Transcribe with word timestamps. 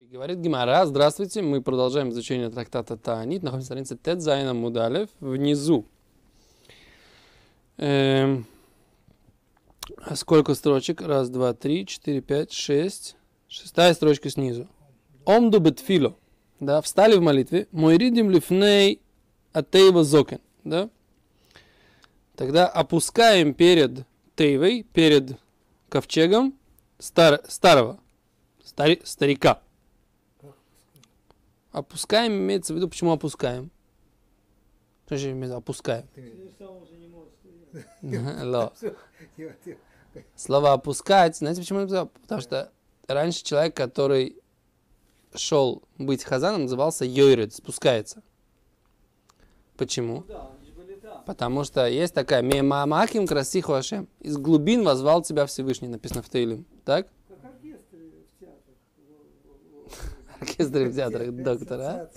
Говорит 0.00 0.38
Гимара, 0.38 0.86
здравствуйте, 0.86 1.42
мы 1.42 1.60
продолжаем 1.60 2.10
изучение 2.10 2.48
трактата 2.50 2.96
Таанит, 2.96 3.42
находимся 3.42 3.74
на 3.74 3.84
странице 3.84 3.98
Тет 4.00 4.22
Зайна 4.22 4.54
Мудалев, 4.54 5.10
внизу. 5.18 5.86
Эм, 7.78 8.46
сколько 10.14 10.54
строчек? 10.54 11.02
Раз, 11.02 11.28
два, 11.30 11.52
три, 11.52 11.84
четыре, 11.84 12.20
пять, 12.20 12.52
шесть. 12.52 13.16
Шестая 13.48 13.92
строчка 13.92 14.30
снизу. 14.30 14.68
Омду 15.26 15.58
бетфило. 15.58 16.16
Да, 16.60 16.80
встали 16.80 17.16
в 17.16 17.20
молитве. 17.20 17.66
Мой 17.72 17.98
ридим 17.98 18.30
лифней 18.30 19.02
атеева 19.52 20.04
зокен. 20.04 20.40
Да? 20.62 20.90
Тогда 22.36 22.68
опускаем 22.68 23.52
перед 23.52 24.06
Тейвой, 24.36 24.84
перед 24.84 25.38
ковчегом 25.88 26.54
стар, 27.00 27.40
старого, 27.48 27.98
стари, 28.62 29.02
старика. 29.04 29.60
Опускаем 31.78 32.32
имеется 32.32 32.72
в 32.72 32.76
виду, 32.76 32.88
почему 32.88 33.12
опускаем? 33.12 33.70
Что 35.06 35.16
же 35.16 35.30
имеется 35.30 35.56
опускаем? 35.56 36.06
Ло. 38.02 38.72
Слово 40.34 40.72
опускать, 40.72 41.36
знаете 41.36 41.60
почему? 41.60 41.86
Потому 42.22 42.40
что 42.40 42.72
раньше 43.06 43.44
человек, 43.44 43.76
который 43.76 44.36
шел 45.34 45.84
быть 45.98 46.24
хазаном, 46.24 46.62
назывался 46.62 47.04
Йойред, 47.04 47.54
спускается. 47.54 48.22
Почему? 49.76 50.24
Потому 51.26 51.62
что 51.62 51.86
есть 51.86 52.14
такая 52.14 52.42
Мемамахим 52.42 53.26
красиху 53.26 53.74
Ашем. 53.74 54.08
Из 54.18 54.36
глубин 54.36 54.82
возвал 54.82 55.22
тебя 55.22 55.46
Всевышний, 55.46 55.86
написано 55.86 56.22
в 56.22 56.28
Тейлим. 56.28 56.66
Так? 56.84 57.06
Оркестре 60.58 60.88
в 60.88 60.94
театрах 60.94 61.32
доктора. 61.32 62.10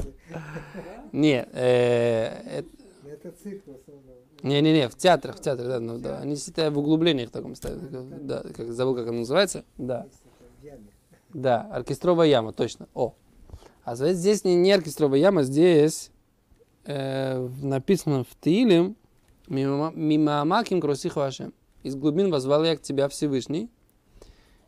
Не, 1.12 1.48
э, 1.54 2.64
это 3.06 3.32
цирк 3.32 3.64
в 3.66 3.76
основном. 3.76 4.16
Не-не-не, 4.44 4.90
в 4.90 4.96
театрах, 4.96 5.38
в 5.38 5.42
театрах, 5.42 5.68
да, 5.68 5.80
ну, 5.80 6.00
да. 6.00 6.20
Они 6.20 6.36
сидят 6.36 6.74
в 6.74 6.80
углублениях 6.80 7.30
таком 7.30 7.54
ставят, 7.54 8.26
да, 8.26 8.44
как, 8.56 8.72
забыл, 8.72 8.96
как 8.96 9.08
оно 9.08 9.20
называется, 9.20 9.66
да. 9.78 10.08
Да, 11.34 11.62
оркестровая 11.72 12.28
яма, 12.28 12.52
точно, 12.52 12.88
о. 12.94 13.14
А 13.84 13.96
здесь 13.96 14.44
не, 14.44 14.56
не 14.56 14.72
оркестровая 14.72 15.20
яма, 15.20 15.44
здесь 15.44 16.12
э, 16.86 17.48
написано 17.62 18.24
в 18.24 18.36
Тилим 18.42 18.96
«Мимо 19.48 20.42
Амаким 20.42 20.82
кросих 20.82 21.16
вашем». 21.16 21.54
Из 21.84 21.96
глубин 21.96 22.32
возвал 22.32 22.64
я 22.64 22.76
к 22.76 22.82
тебя 22.82 23.08
Всевышний. 23.10 23.70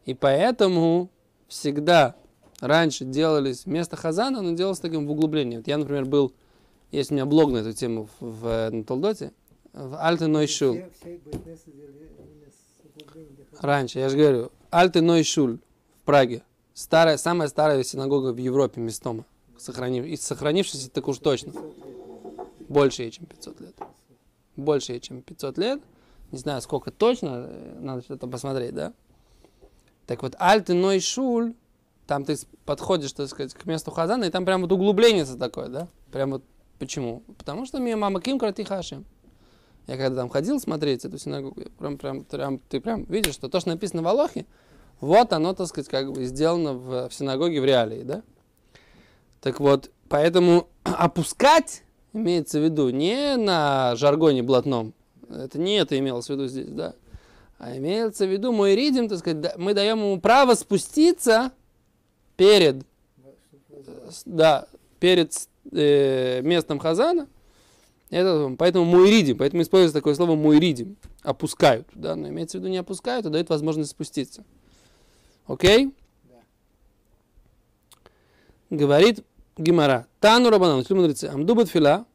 И 0.06 0.14
поэтому 0.14 1.10
всегда 1.48 2.16
раньше 2.64 3.04
делались 3.04 3.66
вместо 3.66 3.98
хазана, 3.98 4.42
но 4.42 4.52
делалось 4.52 4.80
таким 4.80 5.06
в 5.06 5.12
углублении. 5.12 5.58
Вот 5.58 5.68
я, 5.68 5.78
например, 5.78 6.06
был, 6.06 6.34
есть 6.92 7.12
у 7.12 7.14
меня 7.14 7.26
блог 7.26 7.52
на 7.52 7.58
эту 7.58 7.74
тему 7.74 8.08
в, 8.20 8.40
в, 8.40 8.70
на 8.72 8.84
Толдоте, 8.84 9.34
в 9.74 10.02
Альте 10.02 10.28
Нойшул. 10.28 10.78
Раньше, 13.60 14.00
я 14.00 14.10
же 14.10 14.18
говорю, 14.18 14.52
Альте 14.72 15.02
Нойшул 15.02 15.58
в 15.58 16.06
Праге. 16.06 16.44
Старая, 16.74 17.18
самая 17.18 17.50
старая 17.50 17.84
синагога 17.84 18.32
в 18.34 18.38
Европе, 18.38 18.80
Местома. 18.80 19.26
Сохранив, 19.58 20.06
и 20.06 20.16
сохранившаяся 20.16 20.90
так 20.90 21.08
уж 21.08 21.18
точно. 21.20 21.52
Больше, 22.70 23.10
чем 23.12 23.26
500 23.26 23.60
лет. 23.62 23.76
Больше, 24.56 25.00
чем 25.00 25.22
500 25.22 25.58
лет. 25.58 25.82
Не 26.32 26.38
знаю, 26.40 26.62
сколько 26.62 26.92
точно, 26.92 27.46
э, 27.48 27.80
надо 27.80 28.02
что-то 28.02 28.28
посмотреть, 28.28 28.74
да? 28.74 28.94
Так 30.08 30.24
вот, 30.24 30.36
Альте 30.40 30.74
Нойшуль 30.74 31.54
там 32.08 32.26
ты 32.26 32.36
подходишь, 32.66 33.14
так 33.14 33.28
сказать, 33.30 33.54
к 33.54 33.66
месту 33.66 33.92
Хазана, 33.92 34.26
и 34.26 34.30
там 34.30 34.46
прям 34.46 34.62
вот 34.62 34.72
углубление 34.72 35.26
такое, 35.26 35.68
да? 35.68 35.88
Прям 36.12 36.32
вот 36.32 36.44
почему? 36.80 37.24
Потому 37.38 37.66
что 37.66 37.80
мне 37.80 37.96
мама 37.96 38.22
Ким 38.22 38.40
Кратихаши. 38.40 39.04
Я 39.88 39.98
когда 39.98 40.22
там 40.22 40.30
ходил 40.30 40.60
смотреть 40.60 41.04
эту 41.04 41.18
синагогу, 41.18 41.62
прям, 41.78 41.98
прям, 41.98 42.24
прям, 42.24 42.60
ты 42.60 42.80
прям 42.80 43.04
видишь, 43.06 43.34
что 43.34 43.50
то, 43.50 43.60
что 43.60 43.70
написано 43.70 44.02
в 44.02 44.08
Алохе, 44.08 44.46
вот 45.02 45.34
оно, 45.34 45.54
так 45.54 45.68
сказать, 45.68 45.90
как 45.90 46.14
бы 46.14 46.24
сделано 46.24 46.74
в, 46.74 47.10
в 47.10 47.14
синагоге 47.14 47.60
в 47.60 47.66
реалии, 47.66 48.04
да? 48.04 48.24
Так 49.42 49.60
вот, 49.60 49.92
поэтому 50.08 50.70
опускать 50.84 51.84
имеется 52.14 52.60
в 52.60 52.64
виду 52.64 52.90
не 52.90 53.36
на 53.36 53.96
жаргоне 53.96 54.44
блатном, 54.44 54.94
это 55.30 55.60
не 55.60 55.76
это 55.76 55.98
имелось 55.98 56.28
в 56.28 56.30
виду 56.30 56.48
здесь, 56.48 56.70
да? 56.70 56.96
А 57.58 57.76
имеется 57.78 58.26
в 58.26 58.30
виду 58.30 58.52
мой 58.52 58.76
ридим, 58.76 59.10
так 59.10 59.20
сказать, 59.20 59.58
мы 59.58 59.74
даем 59.74 60.00
ему 60.00 60.20
право 60.20 60.54
спуститься 60.54 61.52
перед, 62.36 62.86
да, 64.26 64.68
перед 65.00 65.34
э, 65.72 66.42
местом 66.42 66.80
Хазана, 66.80 67.28
это, 68.10 68.56
поэтому 68.58 68.86
муиридим, 68.86 69.38
поэтому 69.38 69.64
используется 69.64 69.98
такое 69.98 70.14
слово 70.14 70.36
муиридим, 70.36 70.98
опускают, 71.24 71.88
да, 71.94 72.16
но 72.16 72.30
имеется 72.30 72.58
в 72.58 72.62
виду 72.62 72.70
не 72.70 72.78
опускают, 72.78 73.26
а 73.26 73.30
дают 73.30 73.50
возможность 73.50 73.92
спуститься. 73.92 74.44
Окей? 75.48 75.94
Да. 76.24 76.40
Говорит 78.70 79.24
Гимара, 79.58 80.08
Тану 80.20 80.50
Рабанан, 80.50 80.80
учили 80.80 80.98
мудрецы, 80.98 81.26
Амду 81.26 81.66
фила, 81.66 82.06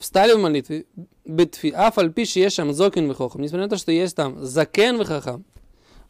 встали 0.00 0.32
в 0.32 0.40
молитве, 0.40 0.86
битфи, 1.30 1.68
афаль 1.68 2.12
пиши 2.12 2.40
ешам 2.40 2.72
зокин 2.72 3.08
вихохам, 3.08 3.42
несмотря 3.42 3.64
на 3.64 3.70
то, 3.70 3.76
что 3.76 3.92
есть 3.92 4.16
там 4.16 4.44
закен 4.44 4.98
вихохам, 4.98 5.44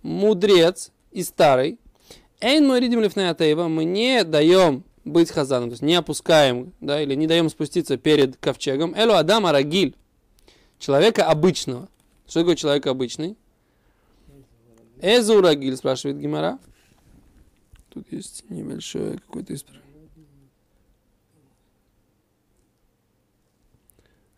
мудрец 0.02 0.90
и 1.12 1.22
старый, 1.22 1.78
эйн 2.40 2.66
мы 2.66 2.80
ридим 2.80 3.00
лифнеатеева, 3.00 3.68
мы 3.68 3.84
не 3.84 4.24
даем 4.24 4.84
быть 5.04 5.30
хазаном, 5.30 5.70
то 5.70 5.74
есть 5.74 5.82
не 5.82 5.94
опускаем, 5.94 6.72
да, 6.80 7.02
или 7.02 7.14
не 7.14 7.26
даем 7.26 7.48
спуститься 7.48 7.96
перед 7.96 8.36
ковчегом, 8.36 8.94
элу 8.94 9.14
адама 9.14 9.52
рагиль, 9.52 9.94
человека 10.78 11.26
обычного. 11.26 11.88
Что 12.26 12.40
такое 12.40 12.56
человек 12.56 12.86
обычный? 12.86 13.36
Эзу 15.02 15.40
рагиль, 15.40 15.76
спрашивает 15.76 16.18
Гимара. 16.18 16.58
Тут 17.88 18.12
есть 18.12 18.44
небольшое 18.50 19.18
какое-то 19.18 19.54
исправление. 19.54 19.89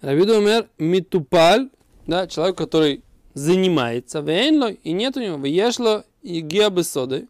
Равиду 0.03 0.37
умер 0.37 0.69
митупаль, 0.79 1.71
да, 2.09 2.27
человек, 2.27 2.59
который 2.59 3.05
занимается, 3.35 4.19
вейнло, 4.19 4.73
и 4.73 4.91
нет 4.91 5.17
у 5.17 5.21
него, 5.21 5.37
выешло 5.37 6.05
и 6.23 6.41
геобесоды, 6.41 7.29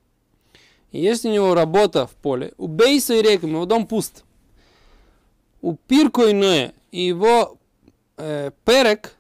и 0.91 1.01
есть 1.01 1.27
у 1.27 1.31
него 1.31 1.55
работа 1.55 2.07
в 2.07 2.13
поле, 2.13 2.55
у 2.57 2.69
бейса 2.69 3.15
и 3.15 3.23
рекам, 3.23 3.51
его 3.51 3.67
дом 3.67 3.87
пуст. 3.87 4.25
У 5.61 5.75
пирко 5.75 6.31
иное, 6.31 6.73
и 6.91 7.03
его 7.03 7.59
э, 8.17 8.51
перек, 8.65 9.17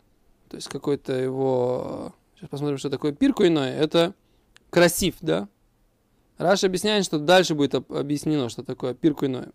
то 0.48 0.56
есть 0.56 0.69
какой-то 0.69 1.12
его, 1.12 2.14
сейчас 2.36 2.48
посмотрим, 2.48 2.78
что 2.78 2.88
такое 2.88 3.12
пирко 3.12 3.46
иное, 3.46 3.78
это 3.78 4.14
красив, 4.70 5.16
да? 5.20 5.46
Раша 6.38 6.69
объясняет, 6.69 7.04
что 7.04 7.19
дальше 7.19 7.54
будет 7.54 7.74
объяснено, 7.74 8.48
что 8.48 8.62
такое 8.62 8.94
пирко 8.94 9.26
иное. 9.26 9.50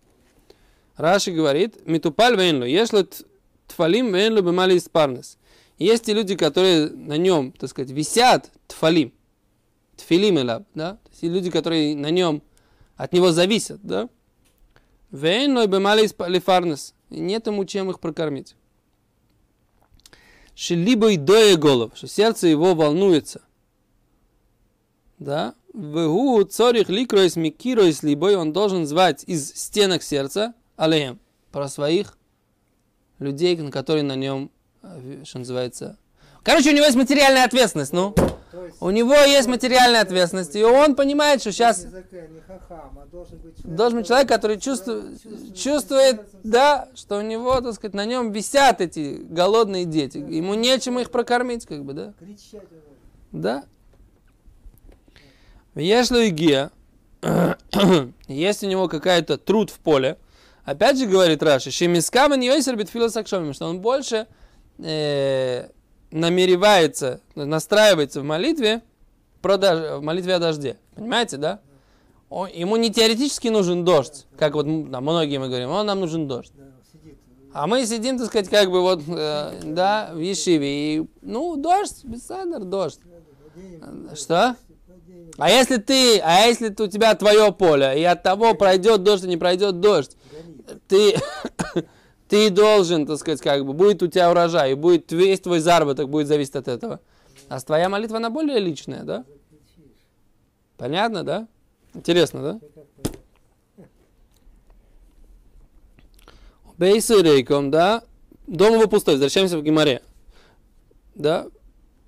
Раши 0.96 1.32
говорит, 1.32 1.86
митупаль 1.88 2.38
вейнло, 2.38 2.64
если 2.64 3.08
тфалим 3.68 4.14
венлю 4.14 4.42
бемали 4.42 4.78
испарнес. 4.78 5.38
Есть 5.78 6.06
те 6.06 6.14
люди, 6.14 6.36
которые 6.36 6.90
на 6.90 7.18
нем, 7.18 7.52
так 7.52 7.70
сказать, 7.70 7.92
висят 7.92 8.52
тфалим, 8.68 9.14
тфилим 9.96 10.40
элаб, 10.40 10.64
да? 10.74 10.94
То 10.94 11.10
есть 11.12 11.24
люди, 11.24 11.52
которые 11.52 11.96
на 11.96 12.10
нем, 12.10 12.42
от 12.96 13.14
него 13.14 13.32
зависят, 13.32 13.80
да? 13.84 14.10
Венлю 15.12 15.68
бемали 15.68 16.06
испарнес. 16.06 16.94
Нет 17.10 17.48
ему 17.48 17.66
чем 17.66 17.90
их 17.90 18.00
прокормить. 18.00 18.56
Шелибо 20.56 21.12
и 21.12 21.18
доя 21.18 21.56
голов, 21.56 21.92
что 21.96 22.08
сердце 22.08 22.48
его 22.48 22.74
волнуется. 22.74 23.42
Да? 25.20 25.54
Вегу 25.74 26.44
цорих 26.44 26.90
ликроис 26.90 27.36
микироис 27.36 28.02
либой, 28.02 28.36
он 28.36 28.54
должен 28.54 28.88
звать 28.88 29.24
из 29.28 29.54
стенок 29.54 30.02
сердца 30.02 30.56
алеем, 30.76 31.20
про 31.52 31.70
своих 31.70 32.17
людей, 33.20 33.56
на 33.58 33.72
которые 33.72 34.04
на 34.04 34.16
нем, 34.16 34.52
э, 34.84 35.24
что 35.26 35.40
называется... 35.40 35.98
Короче, 36.44 36.72
у 36.72 36.74
него 36.74 36.86
есть 36.86 36.96
материальная 36.96 37.44
ответственность, 37.44 37.92
ну. 37.92 38.16
У 38.80 38.90
него 38.90 39.14
есть 39.14 39.48
материальная 39.48 40.02
ответственность, 40.02 40.56
и 40.56 40.64
он 40.64 40.96
понимает, 40.96 41.42
что 41.42 41.52
сейчас 41.52 41.86
должен 43.64 44.00
быть 44.00 44.08
человек, 44.08 44.30
который 44.30 44.60
чувствует, 44.60 45.20
чувствует, 45.56 46.22
да, 46.44 46.88
что 46.96 47.18
у 47.18 47.22
него, 47.22 47.60
так 47.62 47.74
сказать, 47.74 47.94
на 47.94 48.06
нем 48.06 48.32
висят 48.32 48.82
эти 48.82 49.20
голодные 49.22 49.86
дети. 49.86 50.18
Ему 50.18 50.54
нечем 50.54 51.00
их 51.00 51.12
прокормить, 51.12 51.66
как 51.66 51.84
бы, 51.84 51.94
да. 51.94 52.14
Да. 53.32 53.66
Если 55.76 56.30
Гия, 56.30 56.72
есть 58.28 58.64
у 58.64 58.68
него 58.68 58.88
какая-то 58.88 59.38
труд 59.38 59.70
в 59.70 59.80
поле, 59.80 60.18
Опять 60.68 61.00
же 61.00 61.06
говорит 61.06 61.42
Раши, 61.42 61.72
Шемискаман 61.72 62.42
Йойсер 62.42 62.76
Битфила 62.76 63.08
Сакшомим, 63.08 63.54
что 63.54 63.68
он 63.68 63.80
больше 63.80 64.28
э, 64.80 65.70
намеревается, 66.12 67.22
настраивается 67.36 68.20
в 68.20 68.26
молитве 68.26 68.82
про 69.42 69.56
дож... 69.56 70.02
в 70.02 70.02
молитве 70.02 70.36
о 70.36 70.40
дожде. 70.40 70.76
Понимаете, 70.94 71.38
да? 71.38 71.62
Он, 72.30 72.50
ему 72.50 72.76
не 72.76 72.92
теоретически 72.92 73.48
нужен 73.48 73.86
дождь, 73.86 74.26
как 74.38 74.56
вот 74.56 74.66
да, 74.92 75.00
многие 75.00 75.38
мы 75.38 75.48
говорим, 75.48 75.70
он 75.70 75.86
нам 75.86 76.02
нужен 76.02 76.28
дождь. 76.28 76.52
А 77.54 77.66
мы 77.66 77.86
сидим, 77.86 78.18
так 78.18 78.28
сказать, 78.28 78.50
как 78.50 78.70
бы 78.70 78.82
вот, 78.82 79.04
э, 79.08 79.62
да, 79.64 80.12
в 80.14 80.20
Ешиве. 80.20 80.98
И, 80.98 81.08
ну, 81.22 81.56
дождь, 81.56 82.04
Бессадр, 82.04 82.66
дождь. 82.66 83.00
Что? 84.16 84.58
А 85.38 85.50
если 85.50 85.78
ты, 85.78 86.20
а 86.20 86.46
если 86.46 86.76
у 86.78 86.88
тебя 86.88 87.16
твое 87.16 87.54
поле, 87.54 87.98
и 87.98 88.04
от 88.04 88.22
того 88.22 88.54
пройдет 88.54 89.04
дождь, 89.04 89.24
и 89.24 89.28
не 89.30 89.38
пройдет 89.38 89.80
дождь, 89.80 90.18
ты, 90.88 91.16
ты 92.28 92.50
должен, 92.50 93.06
так 93.06 93.18
сказать, 93.18 93.42
как 93.42 93.66
бы, 93.66 93.74
будет 93.74 94.04
у 94.04 94.08
тебя 94.08 94.30
урожай, 94.30 94.74
будет 94.76 95.12
весь 95.12 95.40
твой 95.40 95.60
заработок 95.60 96.10
будет 96.10 96.28
зависеть 96.28 96.56
от 96.56 96.68
этого. 96.68 97.00
А 97.50 97.60
твоя 97.60 97.90
молитва, 97.90 98.18
она 98.18 98.30
более 98.30 98.60
личная, 98.60 99.04
да? 99.04 99.26
Понятно, 100.78 101.24
да? 101.24 101.48
Интересно, 101.94 102.42
да? 102.42 103.86
Бейсу 106.78 107.22
рейком, 107.24 107.72
да? 107.72 108.04
Дом 108.46 108.76
его 108.76 108.88
пустой. 108.88 109.16
Возвращаемся 109.16 109.58
в 109.58 109.64
Гимаре. 109.64 110.02
Да? 111.16 111.48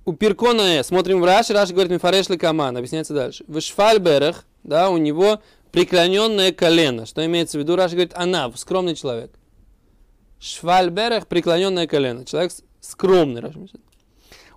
У 0.05 0.13
Пиркона, 0.13 0.83
смотрим 0.83 1.21
в 1.21 1.25
Раши, 1.25 1.53
Раши 1.53 1.73
говорит, 1.73 1.91
Мифареш 1.91 2.27
Каман, 2.39 2.77
объясняется 2.77 3.13
дальше. 3.13 3.43
В 3.47 3.59
Шфальберах, 3.59 4.45
да, 4.63 4.89
у 4.89 4.97
него 4.97 5.41
преклоненное 5.79 6.51
колено. 6.51 7.05
Что 7.05 7.25
имеется 7.25 7.57
в 7.57 7.61
виду? 7.61 7.77
Раши 7.77 7.95
говорит, 7.95 8.11
она, 8.13 8.51
скромный 8.55 8.95
человек. 8.95 9.31
Швальберах, 10.37 11.25
преклоненное 11.25 11.87
колено. 11.87 12.25
Человек 12.25 12.51
скромный, 12.81 13.39
Раши 13.39 13.65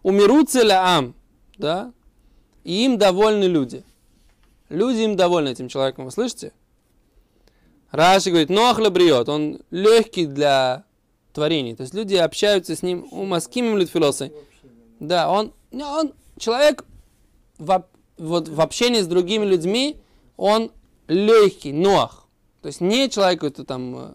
Умирут 0.02 0.48
ам, 0.56 1.14
да, 1.58 1.92
и 2.64 2.84
им 2.84 2.98
довольны 2.98 3.44
люди. 3.44 3.84
Люди 4.68 5.02
им 5.02 5.14
довольны 5.14 5.50
этим 5.50 5.68
человеком, 5.68 6.06
вы 6.06 6.10
слышите? 6.10 6.52
Раши 7.92 8.30
говорит, 8.30 8.50
нохля 8.50 8.90
бриот, 8.90 9.28
он 9.28 9.60
легкий 9.70 10.26
для 10.26 10.82
творений. 11.32 11.76
То 11.76 11.82
есть 11.82 11.94
люди 11.94 12.16
общаются 12.16 12.74
с 12.74 12.82
ним, 12.82 13.06
у 13.12 13.26
маскимим 13.26 13.78
литфилосы. 13.78 14.32
Да, 14.98 15.30
он, 15.30 15.52
он 15.70 16.14
человек 16.36 16.84
в, 17.58 17.86
вот, 18.18 18.48
в 18.48 18.60
общении 18.60 19.02
с 19.02 19.06
другими 19.06 19.44
людьми, 19.44 19.98
он 20.36 20.72
легкий, 21.08 21.72
нох. 21.72 22.28
То 22.60 22.68
есть 22.68 22.80
не 22.80 23.10
человек 23.10 23.40
какой-то 23.40 23.64
там 23.64 23.96
э, 23.96 24.10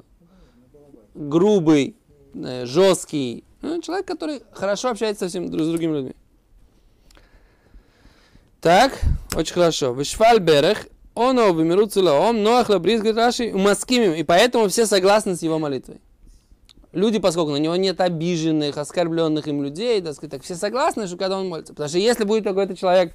грубый, 1.15 1.95
э, 2.33 2.65
жесткий. 2.65 3.43
Ну, 3.61 3.81
человек, 3.81 4.05
который 4.05 4.41
хорошо 4.51 4.89
общается 4.89 5.25
со 5.25 5.29
всеми, 5.29 5.47
с 5.47 5.67
другими 5.67 5.95
людьми. 5.95 6.15
Так, 8.61 8.99
очень 9.35 9.53
хорошо. 9.53 9.93
Вишфаль 9.93 10.39
берех, 10.39 10.87
он 11.13 11.39
обмирут 11.39 11.95
он 11.97 12.43
ноах 12.43 12.69
лабриз 12.69 13.01
Раши, 13.01 13.51
маскимим. 13.51 14.13
И 14.13 14.23
поэтому 14.23 14.67
все 14.67 14.85
согласны 14.85 15.35
с 15.35 15.41
его 15.41 15.57
молитвой. 15.59 15.99
Люди, 16.93 17.19
поскольку 17.19 17.51
на 17.51 17.57
него 17.57 17.75
нет 17.75 17.99
обиженных, 18.01 18.77
оскорбленных 18.77 19.47
им 19.47 19.63
людей, 19.63 20.01
так 20.01 20.15
сказать, 20.15 20.31
так 20.31 20.43
все 20.43 20.55
согласны, 20.55 21.07
что 21.07 21.17
когда 21.17 21.37
он 21.37 21.49
молится. 21.49 21.73
Потому 21.73 21.89
что 21.89 21.97
если 21.97 22.23
будет 22.23 22.43
какой-то 22.43 22.75
человек, 22.75 23.13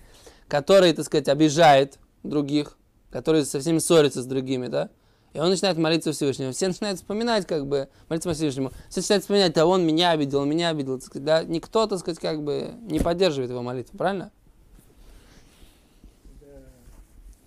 который, 0.48 0.92
так 0.92 1.04
сказать, 1.04 1.28
обижает 1.28 1.98
других, 2.22 2.76
который 3.12 3.44
со 3.44 3.61
всеми 3.61 3.79
ссорится 3.79 4.23
с 4.23 4.26
другими, 4.26 4.67
да, 4.67 4.88
и 5.32 5.38
он 5.38 5.50
начинает 5.50 5.79
молиться 5.79 6.12
Всевышнему. 6.12 6.53
Все 6.53 6.69
начинают 6.69 6.99
вспоминать, 6.99 7.47
как 7.47 7.67
бы, 7.67 7.88
молиться 8.09 8.32
Всевышнему. 8.35 8.70
Все 8.91 9.00
начинают 9.00 9.23
вспоминать, 9.23 9.56
а 9.56 9.67
он 9.67 9.87
меня 9.87 10.11
обидел, 10.11 10.44
меня 10.44 10.69
обидел. 10.69 10.99
Так 10.99 11.06
сказать, 11.06 11.25
да? 11.25 11.43
Никто, 11.43 11.87
так 11.87 12.00
сказать, 12.00 12.19
как 12.19 12.43
бы 12.43 12.75
не 12.82 13.00
поддерживает 13.00 13.50
его 13.50 13.62
молитву, 13.62 13.97
правильно? 13.97 14.31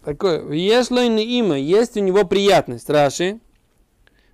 Такое, 0.04 0.52
если 0.52 1.06
имя, 1.24 1.58
есть 1.58 1.98
у 1.98 2.00
него 2.00 2.26
приятность, 2.26 2.90
Раши, 2.90 3.40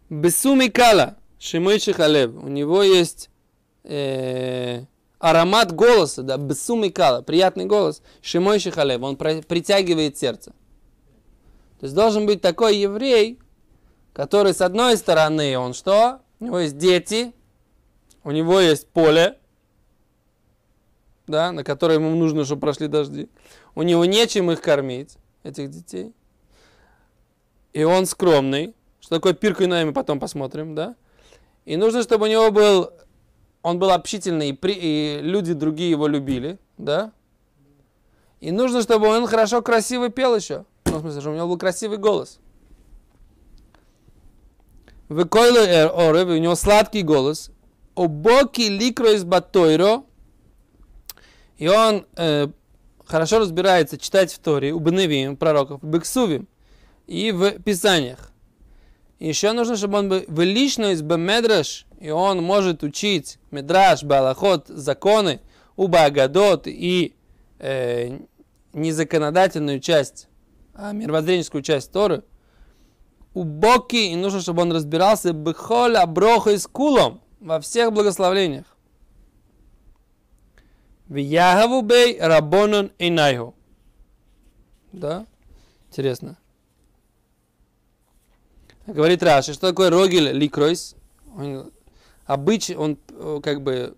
Бесуми 0.10 0.68
кала, 0.68 1.18
шимойши 1.40 1.94
халев, 1.94 2.32
у 2.36 2.50
него 2.50 2.84
есть 2.84 3.30
э, 3.86 4.84
аромат 5.20 5.72
голоса, 5.72 6.24
да, 6.24 6.36
бесуми 6.36 6.90
кала, 6.90 7.22
приятный 7.22 7.64
голос, 7.64 8.02
шимойши 8.22 8.72
халев, 8.72 9.02
он 9.02 9.16
притягивает 9.16 10.18
сердце. 10.18 10.52
То 11.82 11.86
есть 11.86 11.96
должен 11.96 12.28
быть 12.28 12.42
такой 12.42 12.78
еврей, 12.78 13.40
который 14.14 14.54
с 14.54 14.62
одной 14.62 14.98
стороны, 14.98 15.58
он 15.58 15.74
что? 15.74 16.22
У 16.40 16.46
него 16.46 16.60
есть 16.60 16.78
дети, 16.78 17.34
у 18.24 18.30
него 18.30 18.60
есть 18.60 18.88
поле, 18.88 19.40
да, 21.26 21.52
на 21.52 21.64
которое 21.64 21.96
ему 21.96 22.12
нужно, 22.12 22.46
чтобы 22.46 22.62
прошли 22.62 22.88
дожди. 22.88 23.30
У 23.74 23.82
него 23.82 24.06
нечем 24.06 24.52
их 24.52 24.62
кормить 24.62 25.18
этих 25.42 25.72
детей. 25.72 26.14
И 27.74 27.84
он 27.84 28.06
скромный. 28.06 28.76
Что 29.00 29.16
такое 29.16 29.34
пирку 29.34 29.64
и 29.64 29.68
мы 29.68 29.92
потом 29.92 30.20
посмотрим, 30.20 30.76
да? 30.76 30.96
И 31.66 31.78
нужно, 31.78 32.04
чтобы 32.04 32.26
у 32.26 32.30
него 32.30 32.52
был, 32.52 32.92
он 33.64 33.80
был 33.80 33.90
общительный, 33.90 34.50
и, 34.50 34.54
при, 34.54 34.76
и 34.76 35.20
люди 35.24 35.54
другие 35.54 35.90
его 35.90 36.06
любили, 36.06 36.60
да? 36.78 37.12
И 38.40 38.52
нужно, 38.52 38.84
чтобы 38.84 39.08
он 39.08 39.26
хорошо, 39.26 39.64
красиво 39.64 40.10
пел 40.10 40.36
еще. 40.36 40.66
В 41.02 41.04
смысле, 41.04 41.22
что 41.22 41.32
у 41.32 41.36
него 41.36 41.48
был 41.48 41.58
красивый 41.58 41.98
голос. 41.98 42.40
В 45.10 45.26
койлу 45.26 45.58
эр 45.58 45.92
орев, 45.96 46.28
у 46.28 46.38
него 46.38 46.54
сладкий 46.54 47.02
голос. 47.02 47.50
Обоки 47.96 48.62
ликро 48.62 49.14
из 49.14 49.24
батойро. 49.24 50.04
И 51.58 51.68
он 51.68 52.06
э, 52.18 52.50
хорошо 53.04 53.40
разбирается 53.40 53.98
читать 53.98 54.32
в 54.32 54.38
Торе, 54.38 54.74
у 54.74 54.80
Беневим, 54.80 55.38
пророков, 55.38 55.84
Бексувим 55.84 56.48
и 57.08 57.32
в 57.32 57.60
Писаниях. 57.64 58.32
еще 59.20 59.54
нужно, 59.54 59.78
чтобы 59.78 59.98
он 59.98 60.10
был 60.10 60.22
в 60.28 60.42
личность 60.42 61.02
Бемедраш, 61.02 61.88
и 62.00 62.12
он 62.12 62.44
может 62.44 62.84
учить 62.84 63.40
Медраш, 63.50 64.04
Балахот, 64.04 64.68
законы, 64.68 65.42
у 65.76 65.88
Багадот 65.88 66.68
и 66.68 67.16
э, 67.58 68.20
незаконодательную 68.74 69.80
часть, 69.80 70.28
мировоззренческую 70.94 71.62
часть 71.62 71.92
Торы. 71.92 72.24
У 73.34 73.44
Боки, 73.44 74.12
и 74.12 74.16
нужно, 74.16 74.42
чтобы 74.42 74.64
он 74.64 74.72
разбирался 74.72 75.32
Бехоля, 75.32 76.06
Броха 76.06 76.52
и 76.52 76.58
Скулом 76.58 77.22
во 77.40 77.60
всех 77.62 77.94
благословлениях. 77.94 78.66
Виягаву 81.08 81.82
бей 81.82 82.20
рабонон 82.20 82.92
инайху. 83.00 83.56
Да? 84.92 85.26
Интересно. 85.90 86.38
Говорит 88.88 89.24
Раши, 89.24 89.54
что 89.54 89.70
такое 89.70 89.90
рогель 89.90 90.32
ликройс? 90.32 90.96
Он, 91.38 91.72
обычай, 92.26 92.76
он 92.76 92.98
как 93.42 93.62
бы, 93.62 93.96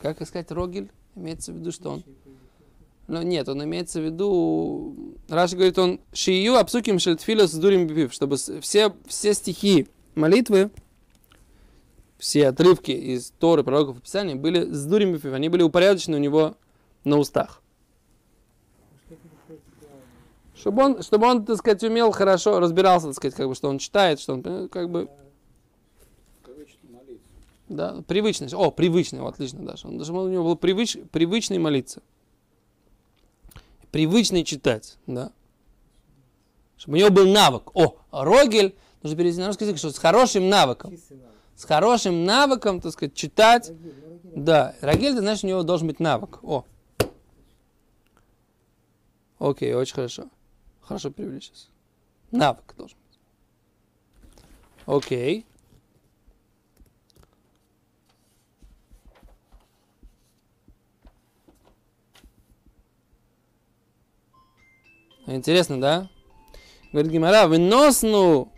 как 0.00 0.26
сказать, 0.26 0.50
рогель? 0.50 0.90
Имеется 1.14 1.52
в 1.52 1.56
виду, 1.56 1.72
что 1.72 1.90
он... 1.90 2.04
Ну, 3.08 3.22
нет, 3.22 3.48
он 3.48 3.62
имеется 3.64 4.00
в 4.00 4.04
виду... 4.04 5.15
Раши 5.28 5.56
говорит, 5.56 5.78
он 5.78 6.00
шию 6.12 6.56
абсуким 6.56 6.98
шельтфилос 6.98 7.52
дурим 7.54 7.86
биф, 7.86 8.12
чтобы 8.12 8.36
все, 8.36 8.94
все 9.06 9.34
стихи 9.34 9.88
молитвы 10.14 10.70
все 12.18 12.48
отрывки 12.48 12.92
из 12.92 13.32
Торы, 13.38 13.62
пророков 13.62 13.98
и 13.98 14.00
Писания 14.00 14.36
были 14.36 14.70
с 14.70 14.84
дурим 14.84 15.20
они 15.34 15.48
были 15.48 15.62
упорядочены 15.62 16.16
у 16.16 16.20
него 16.20 16.56
на 17.04 17.18
устах. 17.18 17.62
Чтобы 20.54 20.82
он, 20.82 21.02
чтобы 21.02 21.26
он, 21.26 21.44
так 21.44 21.58
сказать, 21.58 21.84
умел 21.84 22.10
хорошо, 22.12 22.58
разбирался, 22.60 23.08
так 23.08 23.16
сказать, 23.16 23.36
как 23.36 23.48
бы, 23.48 23.54
что 23.54 23.68
он 23.68 23.78
читает, 23.78 24.18
что 24.18 24.32
он, 24.32 24.68
как 24.68 24.90
бы... 24.90 25.08
Да, 27.68 28.02
привычный. 28.06 28.48
О, 28.52 28.70
привычный, 28.70 29.20
отлично, 29.20 29.64
даже. 29.64 29.86
Он, 29.86 29.98
даже 29.98 30.12
у 30.12 30.28
него 30.28 30.44
был 30.44 30.56
привыч, 30.56 30.96
привычный 31.12 31.58
молиться. 31.58 32.00
Привычный 33.96 34.44
читать, 34.44 34.98
да. 35.06 35.32
Чтобы 36.76 36.98
у 36.98 37.00
него 37.00 37.08
был 37.08 37.26
навык. 37.26 37.74
О, 37.74 37.96
Рогель, 38.12 38.76
нужно 39.02 39.16
перевести 39.16 39.40
на 39.40 39.46
русский 39.46 39.64
язык, 39.64 39.78
что 39.78 39.90
с 39.90 39.96
хорошим 39.96 40.50
навыком 40.50 40.92
с 41.54 41.64
хорошим 41.64 42.26
навыком, 42.26 42.82
так 42.82 42.92
сказать, 42.92 43.14
читать. 43.14 43.72
Да, 44.22 44.74
Рагель, 44.82 45.14
ты 45.14 45.20
знаешь, 45.20 45.42
у 45.44 45.46
него 45.46 45.62
должен 45.62 45.86
быть 45.88 45.98
навык. 45.98 46.40
О. 46.42 46.66
Окей, 49.38 49.72
очень 49.72 49.94
хорошо. 49.94 50.28
Хорошо 50.82 51.10
привели 51.10 51.40
сейчас. 51.40 51.70
Навык 52.32 52.74
должен 52.76 52.98
быть. 52.98 53.18
Окей. 54.84 55.46
Интересно, 65.26 65.80
да? 65.80 66.08
Говорит 66.92 67.12
Гимара, 67.12 67.46
выносну 67.46 68.52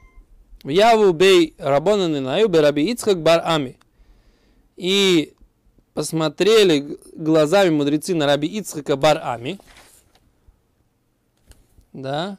Яву 0.65 1.13
бей 1.13 1.55
Рабонан 1.59 2.17
Инаю 2.17 2.49
бе 2.49 2.61
Раби 2.61 2.91
Ицхак 2.93 3.23
бар 3.23 3.43
Ами. 3.45 3.79
И 4.77 5.35
посмотрели 5.95 6.99
глазами 7.13 7.71
мудрецы 7.71 8.15
на 8.15 8.27
раби 8.27 8.47
Ицхака 8.47 8.97
бар 8.97 9.21
Ами, 9.21 9.59
да, 11.93 12.39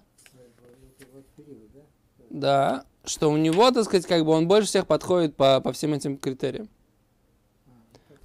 да, 2.29 2.85
что 3.03 3.29
у 3.29 3.35
него, 3.35 3.69
так 3.71 3.83
сказать, 3.83 4.05
как 4.05 4.23
бы 4.23 4.31
он 4.31 4.47
больше 4.47 4.69
всех 4.69 4.87
подходит 4.87 5.35
по, 5.35 5.59
по 5.59 5.73
всем 5.73 5.93
этим 5.93 6.17
критериям. 6.17 6.69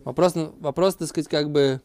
Вопрос, 0.04 0.34
вопрос, 0.34 0.96
так 0.96 1.08
сказать, 1.08 1.28
как 1.28 1.50
бы 1.50 1.80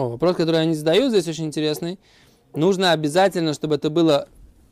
О, 0.00 0.08
вопрос, 0.08 0.36
который 0.36 0.62
они 0.62 0.74
задают, 0.74 1.10
здесь 1.10 1.28
очень 1.28 1.44
интересный. 1.44 1.98
Нужно 2.54 2.92
обязательно, 2.92 3.52
чтобы 3.52 3.74
это 3.74 3.90
было 3.90 4.28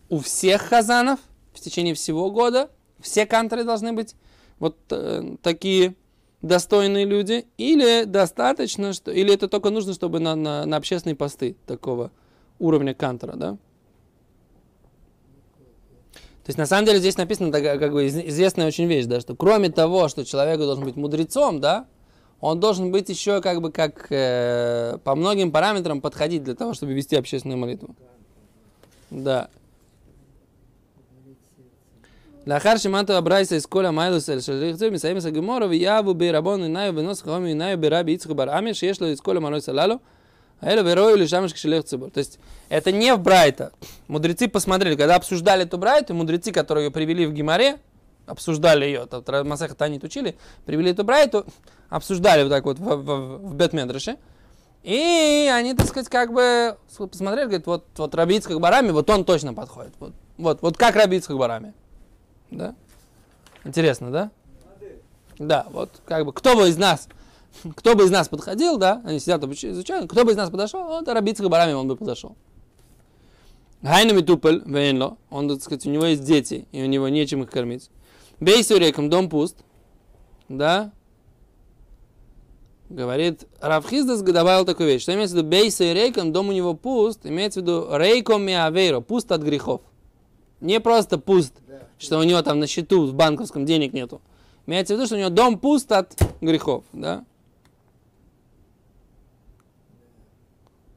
у 0.08 0.20
всех 0.20 0.62
хазанов 0.62 1.20
в 1.52 1.60
течение 1.60 1.92
всего 1.92 2.30
года. 2.30 2.70
Все 2.98 3.26
канторы 3.26 3.64
должны 3.64 3.92
быть 3.92 4.14
вот 4.58 4.78
э, 4.88 5.36
такие 5.42 5.96
достойные 6.40 7.04
люди, 7.04 7.44
или 7.58 8.04
достаточно, 8.04 8.94
что, 8.94 9.10
или 9.10 9.34
это 9.34 9.48
только 9.48 9.68
нужно, 9.68 9.92
чтобы 9.92 10.18
на, 10.18 10.34
на, 10.34 10.64
на 10.64 10.76
общественные 10.78 11.14
посты 11.14 11.56
такого 11.66 12.10
уровня 12.58 12.94
кантора, 12.94 13.36
да? 13.36 13.50
То 16.44 16.50
есть 16.50 16.58
на 16.58 16.64
самом 16.64 16.86
деле 16.86 17.00
здесь 17.00 17.18
написано 17.18 17.52
как 17.52 17.92
бы 17.92 18.06
известная 18.06 18.66
очень 18.66 18.86
вещь, 18.86 19.04
да, 19.04 19.20
что 19.20 19.36
кроме 19.36 19.68
того, 19.68 20.08
что 20.08 20.24
человек 20.24 20.58
должен 20.58 20.84
быть 20.84 20.96
мудрецом, 20.96 21.60
да, 21.60 21.86
он 22.40 22.60
должен 22.60 22.92
быть 22.92 23.08
еще 23.08 23.40
как 23.40 23.60
бы 23.60 23.72
как 23.72 24.06
э, 24.10 24.98
по 25.04 25.14
многим 25.14 25.50
параметрам 25.50 26.00
подходить 26.00 26.44
для 26.44 26.54
того, 26.54 26.74
чтобы 26.74 26.92
вести 26.92 27.16
общественную 27.16 27.58
молитву. 27.58 27.94
Да. 29.10 29.48
לאחר 32.46 32.76
שמטו 32.76 33.12
הברייסה 33.12 33.56
אסכולה 33.56 33.90
מיילוס 33.90 34.30
אל 34.30 34.40
שליחצו 34.40 34.90
מסיים 34.90 35.16
את 35.16 35.24
הגמורה 35.24 35.66
ויהבו 35.66 36.14
ברבון 36.14 36.62
עיניו 36.62 36.92
ונוס 36.96 37.22
חכם 37.22 37.44
עיניו 37.44 37.80
ברבי 37.80 38.12
יצחק 38.12 38.30
בר 38.30 38.50
עמי 38.50 38.74
שיש 38.74 39.00
לו 39.00 39.12
אסכולה 39.12 39.40
מיילוס 39.40 39.68
הללו 39.68 39.94
Элю 40.60 40.82
верою 40.82 41.16
лишамыш 41.16 41.54
кшелех 41.54 41.84
цибур. 41.84 42.10
То 42.10 42.18
есть 42.18 42.40
это 42.68 42.90
не 42.90 43.14
в 43.14 43.20
Брайта. 43.20 43.70
Мудрецы 44.08 44.48
посмотрели, 44.48 44.96
когда 44.96 45.14
обсуждали 45.14 45.62
эту 45.62 45.78
Брайту, 45.78 46.14
мудрецы, 46.14 46.50
которые 46.50 46.86
ее 46.86 46.90
привели 46.90 47.26
в 47.26 47.32
Гимаре, 47.32 47.78
обсуждали 48.28 48.84
ее, 48.84 49.08
Масеха 49.44 49.74
Танит 49.74 50.04
учили, 50.04 50.36
привели 50.66 50.90
эту 50.90 51.04
Брайту, 51.04 51.46
обсуждали 51.88 52.42
вот 52.42 52.50
так 52.50 52.64
вот 52.64 52.78
в, 52.78 52.84
в, 52.84 53.38
в 53.48 53.54
Бетмедрыше. 53.54 54.16
И 54.82 55.50
они, 55.52 55.74
так 55.74 55.86
сказать, 55.86 56.08
как 56.08 56.32
бы 56.32 56.76
посмотрели, 56.96 57.46
говорят, 57.46 57.66
вот, 57.66 57.84
вот 57.96 58.14
Рабицкак 58.14 58.60
Барами, 58.60 58.90
вот 58.90 59.10
он 59.10 59.24
точно 59.24 59.52
подходит. 59.52 59.92
Вот, 59.98 60.12
вот, 60.36 60.62
вот 60.62 60.76
как 60.76 60.94
Рабицкак 60.96 61.36
Барами. 61.36 61.74
Да? 62.50 62.74
Интересно, 63.64 64.10
да? 64.10 64.30
Да, 65.38 65.66
вот 65.70 65.90
как 66.04 66.24
бы 66.24 66.32
кто 66.32 66.56
бы 66.56 66.68
из 66.68 66.76
нас, 66.76 67.08
кто 67.76 67.94
бы 67.94 68.04
из 68.04 68.10
нас 68.10 68.28
подходил, 68.28 68.76
да, 68.76 69.02
они 69.04 69.20
сидят 69.20 69.44
изучают, 69.44 70.10
кто 70.10 70.24
бы 70.24 70.32
из 70.32 70.36
нас 70.36 70.50
подошел, 70.50 70.84
вот 70.84 71.08
Рабицкак 71.08 71.48
Барами 71.48 71.72
он 71.72 71.88
бы 71.88 71.96
подошел. 71.96 72.36
Гайна 73.82 74.12
Митупель, 74.12 74.62
Вейнло, 74.64 75.18
он, 75.30 75.48
так 75.48 75.62
сказать, 75.62 75.86
у 75.86 75.90
него 75.90 76.06
есть 76.06 76.24
дети, 76.24 76.66
и 76.72 76.82
у 76.82 76.86
него 76.86 77.08
нечем 77.08 77.44
их 77.44 77.50
кормить. 77.50 77.90
Бейсу 78.40 78.76
реком, 78.78 79.10
дом 79.10 79.28
пуст, 79.28 79.56
да, 80.48 80.92
Говорит, 82.88 83.46
Равхиздас 83.60 84.22
добавил 84.22 84.64
такую 84.64 84.88
вещь, 84.88 85.02
что 85.02 85.12
имеется 85.14 85.36
в 85.36 85.38
виду 85.38 85.48
бейса 85.48 85.84
и 85.84 85.92
рейком, 85.92 86.32
дом 86.32 86.48
у 86.48 86.52
него 86.52 86.72
пуст, 86.72 87.26
имеется 87.26 87.60
в 87.60 87.62
виду 87.62 87.86
рейком 87.90 88.48
и 88.48 88.52
авейро, 88.52 89.00
пуст 89.00 89.30
от 89.30 89.42
грехов. 89.42 89.82
Не 90.60 90.80
просто 90.80 91.18
пуст, 91.18 91.52
что 91.98 92.18
у 92.18 92.22
него 92.22 92.40
там 92.40 92.60
на 92.60 92.66
счету 92.66 93.06
в 93.06 93.12
банковском 93.12 93.66
денег 93.66 93.92
нету. 93.92 94.22
Имеется 94.66 94.94
в 94.94 94.96
виду, 94.96 95.06
что 95.06 95.16
у 95.16 95.18
него 95.18 95.28
дом 95.28 95.58
пуст 95.58 95.92
от 95.92 96.18
грехов, 96.40 96.84
да? 96.94 97.26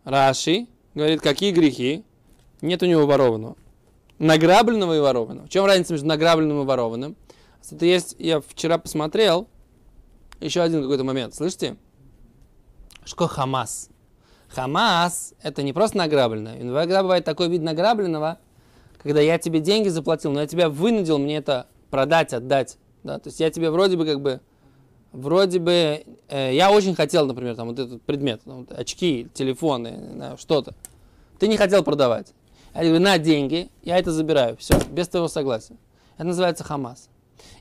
Раши 0.06 0.68
говорит, 0.96 1.20
какие 1.20 1.52
грехи? 1.52 2.04
Нет 2.62 2.82
у 2.84 2.86
него 2.86 3.06
ворованного. 3.06 3.58
Награбленного 4.18 4.96
и 4.96 5.00
ворованного. 5.00 5.48
В 5.48 5.50
чем 5.50 5.66
разница 5.66 5.94
между 5.94 6.08
награбленным 6.08 6.62
и 6.62 6.66
ворованным? 6.66 7.16
Это 7.70 7.86
есть, 7.86 8.16
я 8.18 8.42
вчера 8.42 8.78
посмотрел, 8.78 9.48
еще 10.40 10.62
один 10.62 10.82
какой-то 10.82 11.04
момент. 11.04 11.36
Слышите? 11.36 11.78
Что 13.04 13.28
Хамас? 13.28 13.90
Хамас– 14.50 15.34
это 15.42 15.64
не 15.64 15.74
просто 15.74 15.98
награбленное. 15.98 16.62
Иногда 16.62 17.02
бывает 17.02 17.24
такой 17.24 17.50
вид 17.50 17.62
награбленного, 17.62 18.40
когда 19.02 19.22
я 19.22 19.38
тебе 19.38 19.60
деньги 19.60 19.88
заплатил, 19.88 20.32
но 20.32 20.42
я 20.42 20.48
тебя 20.48 20.70
вынудил 20.70 21.18
мне 21.18 21.38
это 21.38 21.68
продать, 21.90 22.34
отдать. 22.34 22.78
Да? 23.04 23.20
То 23.20 23.30
есть 23.30 23.40
я 23.40 23.50
тебе 23.50 23.72
вроде 23.72 23.98
бы 23.98 24.06
как 24.06 24.22
бы, 24.22 24.42
вроде 25.12 25.60
бы, 25.60 26.04
э, 26.28 26.54
я 26.54 26.72
очень 26.72 26.96
хотел, 26.96 27.26
например, 27.26 27.56
там 27.56 27.70
вот 27.70 27.80
этот 27.80 28.02
предмет, 28.02 28.42
там, 28.44 28.68
очки, 28.70 29.30
телефоны, 29.34 30.36
что-то. 30.38 30.74
Ты 31.40 31.48
не 31.48 31.58
хотел 31.58 31.84
продавать. 31.84 32.34
Я 32.76 32.84
говорю, 32.84 33.00
на 33.00 33.18
деньги, 33.18 33.70
я 33.84 33.98
это 33.98 34.12
забираю, 34.12 34.58
все, 34.58 34.78
без 34.92 35.08
твоего 35.08 35.28
согласия. 35.28 35.76
Это 36.16 36.26
называется 36.26 36.64
Хамас. 36.64 37.10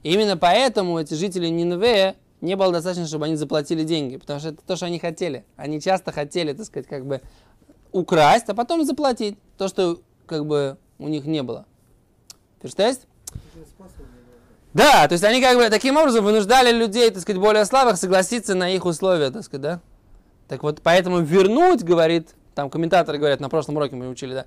И 0.03 0.13
именно 0.13 0.37
поэтому 0.37 0.99
эти 0.99 1.15
жители 1.15 1.49
Нинвея 1.49 2.17
не 2.41 2.57
было 2.57 2.73
достаточно, 2.73 3.07
чтобы 3.07 3.27
они 3.27 3.37
заплатили 3.37 3.85
деньги, 3.85 4.17
потому 4.17 4.41
что 4.41 4.51
это 4.51 4.63
то, 4.67 4.77
что 4.77 4.87
они 4.87 4.99
хотели. 4.99 5.45
Они 5.57 5.81
часто 5.81 6.13
хотели, 6.13 6.53
так 6.53 6.67
сказать, 6.67 6.87
как 6.87 7.07
бы 7.07 7.21
украсть, 7.93 8.49
а 8.49 8.55
потом 8.55 8.85
заплатить 8.85 9.39
то, 9.59 9.69
что 9.69 10.01
как 10.27 10.47
бы 10.47 10.79
у 10.99 11.09
них 11.09 11.25
не 11.25 11.43
было. 11.43 11.67
Представляете? 12.61 13.03
Да, 14.73 15.09
то 15.09 15.15
есть 15.15 15.25
они 15.25 15.41
как 15.41 15.57
бы 15.57 15.69
таким 15.69 15.97
образом 15.97 16.25
вынуждали 16.25 16.71
людей, 16.71 17.11
так 17.11 17.23
сказать, 17.23 17.41
более 17.41 17.65
слабых 17.65 17.97
согласиться 17.97 18.55
на 18.55 18.71
их 18.71 18.85
условия, 18.85 19.31
так 19.31 19.43
сказать, 19.43 19.63
да? 19.63 19.81
Так 20.47 20.63
вот, 20.63 20.81
поэтому 20.83 21.21
вернуть, 21.21 21.83
говорит, 21.83 22.35
там 22.55 22.71
комментаторы 22.71 23.19
говорят, 23.19 23.41
на 23.41 23.49
прошлом 23.49 23.77
уроке 23.77 23.97
мы 23.97 24.09
учили, 24.09 24.35
да, 24.35 24.47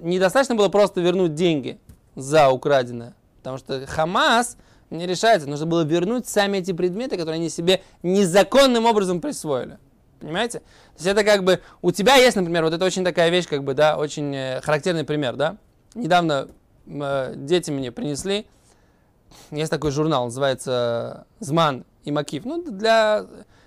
недостаточно 0.00 0.54
было 0.54 0.68
просто 0.68 1.00
вернуть 1.00 1.34
деньги 1.34 1.78
за 2.14 2.50
украденное, 2.50 3.14
потому 3.42 3.58
что 3.58 3.84
Хамас, 3.86 4.56
не 4.92 5.06
решается. 5.06 5.48
Нужно 5.48 5.66
было 5.66 5.82
вернуть 5.82 6.28
сами 6.28 6.58
эти 6.58 6.72
предметы, 6.72 7.16
которые 7.16 7.36
они 7.36 7.48
себе 7.48 7.82
незаконным 8.02 8.86
образом 8.86 9.20
присвоили. 9.20 9.78
Понимаете? 10.20 10.60
То 10.60 10.98
есть 10.98 11.06
это 11.06 11.24
как 11.24 11.42
бы, 11.42 11.60
у 11.80 11.90
тебя 11.90 12.14
есть, 12.16 12.36
например, 12.36 12.62
вот 12.62 12.72
это 12.72 12.84
очень 12.84 13.04
такая 13.04 13.30
вещь, 13.30 13.48
как 13.48 13.64
бы, 13.64 13.74
да, 13.74 13.96
очень 13.96 14.34
э, 14.34 14.60
характерный 14.60 15.04
пример, 15.04 15.34
да. 15.34 15.56
Недавно 15.94 16.48
э, 16.86 17.32
дети 17.36 17.72
мне 17.72 17.90
принесли, 17.90 18.46
есть 19.50 19.70
такой 19.70 19.90
журнал, 19.90 20.26
называется 20.26 21.26
«Зман 21.40 21.84
и 22.04 22.12
Макив». 22.12 22.44
Ну, 22.44 22.62
для, 22.62 23.26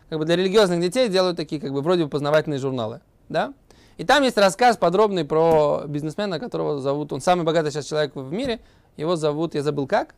как 0.09 0.19
бы 0.19 0.25
для 0.25 0.37
религиозных 0.37 0.79
детей 0.79 1.09
делают 1.09 1.35
такие, 1.35 1.59
как 1.59 1.73
бы, 1.73 1.81
вроде 1.81 2.05
бы 2.05 2.09
познавательные 2.09 2.59
журналы, 2.59 3.01
да. 3.27 3.53
И 3.97 4.05
там 4.05 4.23
есть 4.23 4.37
рассказ 4.37 4.77
подробный 4.77 5.25
про 5.25 5.83
бизнесмена, 5.87 6.39
которого 6.39 6.79
зовут, 6.79 7.11
он 7.11 7.19
самый 7.19 7.43
богатый 7.43 7.71
сейчас 7.71 7.85
человек 7.85 8.15
в 8.15 8.31
мире, 8.31 8.61
его 8.97 9.15
зовут, 9.15 9.55
я 9.55 9.63
забыл 9.63 9.87
как, 9.87 10.15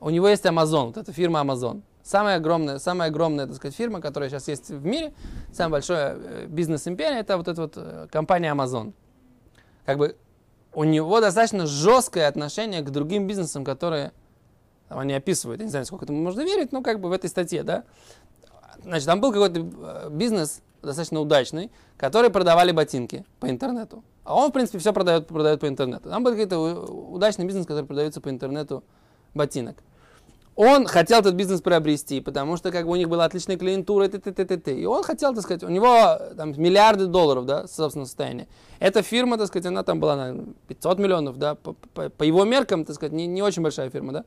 у 0.00 0.10
него 0.10 0.28
есть 0.28 0.44
Amazon, 0.44 0.86
вот 0.86 0.96
эта 0.96 1.12
фирма 1.12 1.40
Amazon. 1.40 1.82
Самая 2.02 2.36
огромная, 2.36 2.78
самая 2.78 3.10
огромная, 3.10 3.46
так 3.46 3.56
сказать, 3.56 3.76
фирма, 3.76 4.00
которая 4.00 4.30
сейчас 4.30 4.48
есть 4.48 4.70
в 4.70 4.84
мире, 4.84 5.12
самая 5.52 5.72
большая 5.72 6.16
э, 6.16 6.46
бизнес-империя, 6.46 7.18
это 7.18 7.36
вот 7.36 7.48
эта 7.48 7.60
вот 7.60 7.72
э, 7.76 8.06
компания 8.10 8.54
Amazon. 8.54 8.94
Как 9.84 9.98
бы 9.98 10.16
у 10.72 10.84
него 10.84 11.20
достаточно 11.20 11.66
жесткое 11.66 12.28
отношение 12.28 12.82
к 12.82 12.90
другим 12.90 13.26
бизнесам, 13.26 13.64
которые 13.64 14.12
они 14.88 15.12
описывают. 15.12 15.60
Я 15.60 15.64
не 15.66 15.70
знаю, 15.70 15.84
сколько 15.84 16.06
этому 16.06 16.22
можно 16.22 16.40
верить, 16.42 16.72
но 16.72 16.82
как 16.82 17.00
бы 17.00 17.08
в 17.08 17.12
этой 17.12 17.28
статье, 17.28 17.62
да. 17.62 17.84
Значит, 18.82 19.06
там 19.06 19.20
был 19.20 19.32
какой-то 19.32 19.60
э, 19.60 20.08
бизнес 20.10 20.62
достаточно 20.82 21.20
удачный, 21.20 21.70
который 21.96 22.30
продавали 22.30 22.72
ботинки 22.72 23.24
по 23.40 23.50
интернету. 23.50 24.02
А 24.28 24.34
он, 24.34 24.50
в 24.50 24.52
принципе, 24.52 24.78
все 24.78 24.92
продает, 24.92 25.26
продает 25.26 25.60
по 25.60 25.68
интернету. 25.68 26.08
Там 26.10 26.22
был 26.22 26.32
какой-то 26.32 26.58
удачный 26.58 27.46
бизнес, 27.46 27.66
который 27.66 27.86
продается 27.86 28.20
по 28.20 28.28
интернету 28.28 28.84
ботинок 29.34 29.82
он 30.60 30.86
хотел 30.86 31.20
этот 31.20 31.36
бизнес 31.36 31.60
приобрести, 31.60 32.20
потому 32.20 32.56
что 32.56 32.72
как 32.72 32.84
бы 32.84 32.90
у 32.90 32.96
них 32.96 33.08
была 33.08 33.26
отличная 33.26 33.56
клиентура, 33.56 34.08
т 34.08 34.16
-т 34.16 34.32
-т 34.32 34.44
-т 34.44 34.56
-т. 34.56 34.74
и 34.74 34.86
он 34.86 35.04
хотел, 35.04 35.32
так 35.32 35.44
сказать, 35.44 35.62
у 35.62 35.68
него 35.68 36.18
там 36.36 36.50
миллиарды 36.60 37.06
долларов, 37.06 37.46
да, 37.46 37.68
собственного 37.68 38.06
состояния. 38.06 38.48
Эта 38.80 39.02
фирма, 39.02 39.38
так 39.38 39.46
сказать, 39.46 39.66
она 39.66 39.84
там 39.84 40.00
была 40.00 40.16
на 40.16 40.46
500 40.66 40.98
миллионов, 40.98 41.36
да, 41.36 41.54
по, 41.54 41.74
по, 41.94 42.08
по 42.08 42.24
его 42.24 42.44
меркам, 42.44 42.84
так 42.84 42.96
сказать, 42.96 43.12
не, 43.12 43.28
не 43.28 43.40
очень 43.40 43.62
большая 43.62 43.88
фирма, 43.88 44.12
да. 44.12 44.24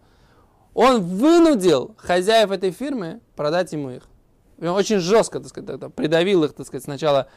Он 0.73 1.01
вынудил 1.01 1.95
хозяев 1.97 2.51
этой 2.51 2.71
фирмы 2.71 3.19
продать 3.35 3.73
ему 3.73 3.89
их. 3.89 4.03
И 4.57 4.65
он 4.65 4.77
очень 4.77 4.99
жестко, 4.99 5.41
так 5.41 5.49
сказать, 5.49 5.93
придавил 5.95 6.45
их, 6.45 6.53
так 6.53 6.65
сказать, 6.65 6.85
сначала 6.85 7.27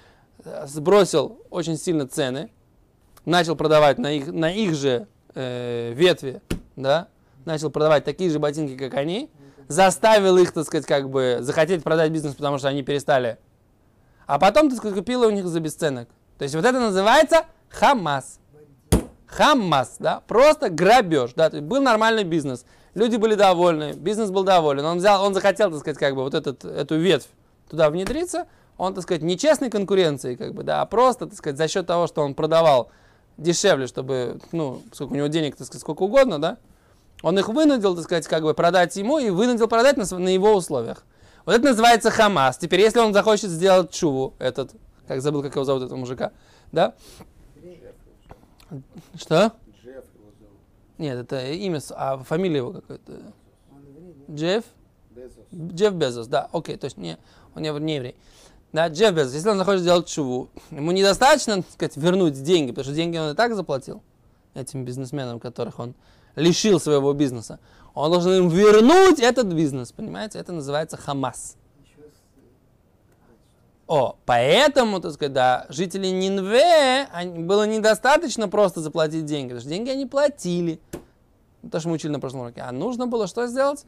сбросил 0.67 1.41
очень 1.50 1.76
сильно 1.76 2.07
цены, 2.07 2.50
начал 3.25 3.57
продавать 3.57 3.99
на 3.99 4.12
их, 4.12 4.26
на 4.29 4.53
их 4.53 4.75
же 4.75 5.07
э, 5.35 5.93
ветви, 5.95 6.43
да, 6.76 7.09
начал 7.45 7.71
продавать 7.71 8.05
такие 8.05 8.31
же 8.31 8.38
ботинки, 8.38 8.76
как 8.76 8.95
они, 8.95 9.31
заставил 9.69 10.37
их, 10.37 10.53
так 10.53 10.64
сказать, 10.67 10.87
как 10.87 11.09
бы 11.09 11.38
захотеть 11.41 11.83
продать 11.83 12.11
бизнес, 12.11 12.35
потому 12.35 12.59
что 12.59 12.69
они 12.69 12.83
перестали. 12.83 13.38
а 14.26 14.38
потом, 14.38 14.69
так 14.69 14.79
сказать, 14.79 14.97
купила 14.97 15.26
у 15.26 15.31
них 15.31 15.47
за 15.47 15.61
бесценок. 15.61 16.09
То 16.38 16.43
есть 16.43 16.55
вот 16.55 16.64
это 16.64 16.79
называется 16.81 17.45
хамас. 17.69 18.41
Хамас, 19.26 19.97
да, 19.99 20.23
просто 20.26 20.69
грабеж, 20.69 21.33
да, 21.35 21.50
то 21.50 21.57
есть 21.57 21.67
был 21.69 21.83
нормальный 21.83 22.25
бизнес, 22.25 22.64
люди 22.95 23.17
были 23.17 23.35
довольны, 23.35 23.93
бизнес 23.93 24.31
был 24.31 24.45
доволен, 24.45 24.85
он 24.85 24.99
взял, 24.99 25.25
он 25.25 25.35
захотел, 25.35 25.71
так 25.71 25.81
сказать, 25.81 25.99
как 25.99 26.14
бы 26.14 26.23
вот 26.23 26.35
этот, 26.35 26.64
эту 26.64 26.97
ветвь 26.97 27.26
туда 27.69 27.91
внедриться, 27.91 28.47
он, 28.76 28.95
так 28.95 29.02
сказать, 29.02 29.23
нечестной 29.23 29.71
конкуренции, 29.71 30.35
как 30.35 30.54
бы, 30.54 30.62
да, 30.62 30.83
а 30.83 30.87
просто, 30.87 31.26
так 31.26 31.37
сказать, 31.37 31.57
за 31.59 31.69
счет 31.69 31.87
того, 31.87 32.07
что 32.07 32.23
он 32.23 32.35
продавал 32.35 32.90
дешевле, 33.37 33.87
чтобы, 33.87 34.38
ну, 34.52 34.83
сколько 34.93 35.12
у 35.12 35.16
него 35.16 35.26
денег, 35.28 35.57
так 35.57 35.66
сказать, 35.66 35.83
сколько 35.83 36.02
угодно, 36.02 36.40
да, 36.40 36.59
он 37.23 37.38
их 37.38 37.49
вынудил, 37.49 37.95
так 37.95 38.04
сказать, 38.04 38.26
как 38.26 38.43
бы 38.43 38.54
продать 38.54 38.97
ему 38.97 39.19
и 39.19 39.31
вынудил 39.31 39.69
продать 39.69 39.97
на, 39.97 40.19
на 40.19 40.28
его 40.28 40.54
условиях. 40.54 41.04
Вот 41.47 41.54
это 41.54 41.64
называется 41.64 42.11
Хамас. 42.11 42.59
Теперь, 42.59 42.81
если 42.81 43.00
он 43.00 43.12
захочет 43.12 43.50
сделать 43.50 43.90
чуву, 43.90 44.35
этот, 44.38 44.73
как 45.07 45.21
забыл, 45.21 45.43
как 45.43 45.54
его 45.54 45.64
зовут, 45.64 45.85
этого 45.85 45.99
мужика, 45.99 46.33
да? 46.73 46.95
Что? 49.14 49.52
Нет, 50.99 51.19
это 51.19 51.50
имя, 51.52 51.81
а 51.90 52.19
фамилия 52.19 52.59
его 52.59 52.73
какая-то. 52.73 53.21
Джефф? 54.31 54.64
Джефф 55.54 55.95
Безос, 55.95 56.26
да, 56.26 56.49
окей, 56.52 56.76
то 56.76 56.87
есть 56.87 56.97
не, 56.97 57.19
он 57.54 57.62
не, 57.62 57.71
не 57.81 57.97
еврей. 57.97 58.16
Да, 58.75 58.88
Джефф 58.88 59.14
Безос, 59.14 59.35
если 59.35 59.50
он 59.50 59.59
захочет 59.59 59.83
сделать 59.83 60.09
чуву, 60.09 60.49
ему 60.73 60.90
недостаточно, 60.90 61.62
так 61.62 61.71
сказать, 61.71 61.97
вернуть 61.97 62.43
деньги, 62.43 62.73
потому 62.73 62.83
что 62.87 62.93
деньги 62.93 63.16
он 63.16 63.31
и 63.31 63.35
так 63.37 63.54
заплатил 63.54 64.02
этим 64.52 64.85
бизнесменам, 64.85 65.38
которых 65.38 65.78
он 65.78 65.95
лишил 66.35 66.81
своего 66.81 67.12
бизнеса. 67.12 67.61
Он 67.95 68.11
должен 68.11 68.33
им 68.33 68.49
вернуть 68.49 69.21
этот 69.21 69.47
бизнес, 69.47 69.93
понимаете? 69.93 70.40
Это 70.40 70.50
называется 70.50 70.97
Хамас. 70.97 71.57
О, 73.87 74.16
поэтому, 74.26 74.99
так 74.99 75.12
сказать, 75.12 75.33
да, 75.33 75.66
жители 75.69 76.09
Нинве 76.09 77.04
они, 77.12 77.45
было 77.45 77.69
недостаточно 77.69 78.49
просто 78.49 78.81
заплатить 78.81 79.25
деньги, 79.25 79.50
потому 79.50 79.61
что 79.61 79.71
деньги 79.71 79.90
они 79.90 80.04
платили. 80.04 80.81
То, 81.71 81.78
что 81.78 81.90
мы 81.90 81.95
учили 81.95 82.11
на 82.11 82.19
прошлом 82.19 82.40
уроке. 82.40 82.62
А 82.62 82.73
нужно 82.73 83.07
было 83.07 83.28
что 83.28 83.47
сделать? 83.47 83.87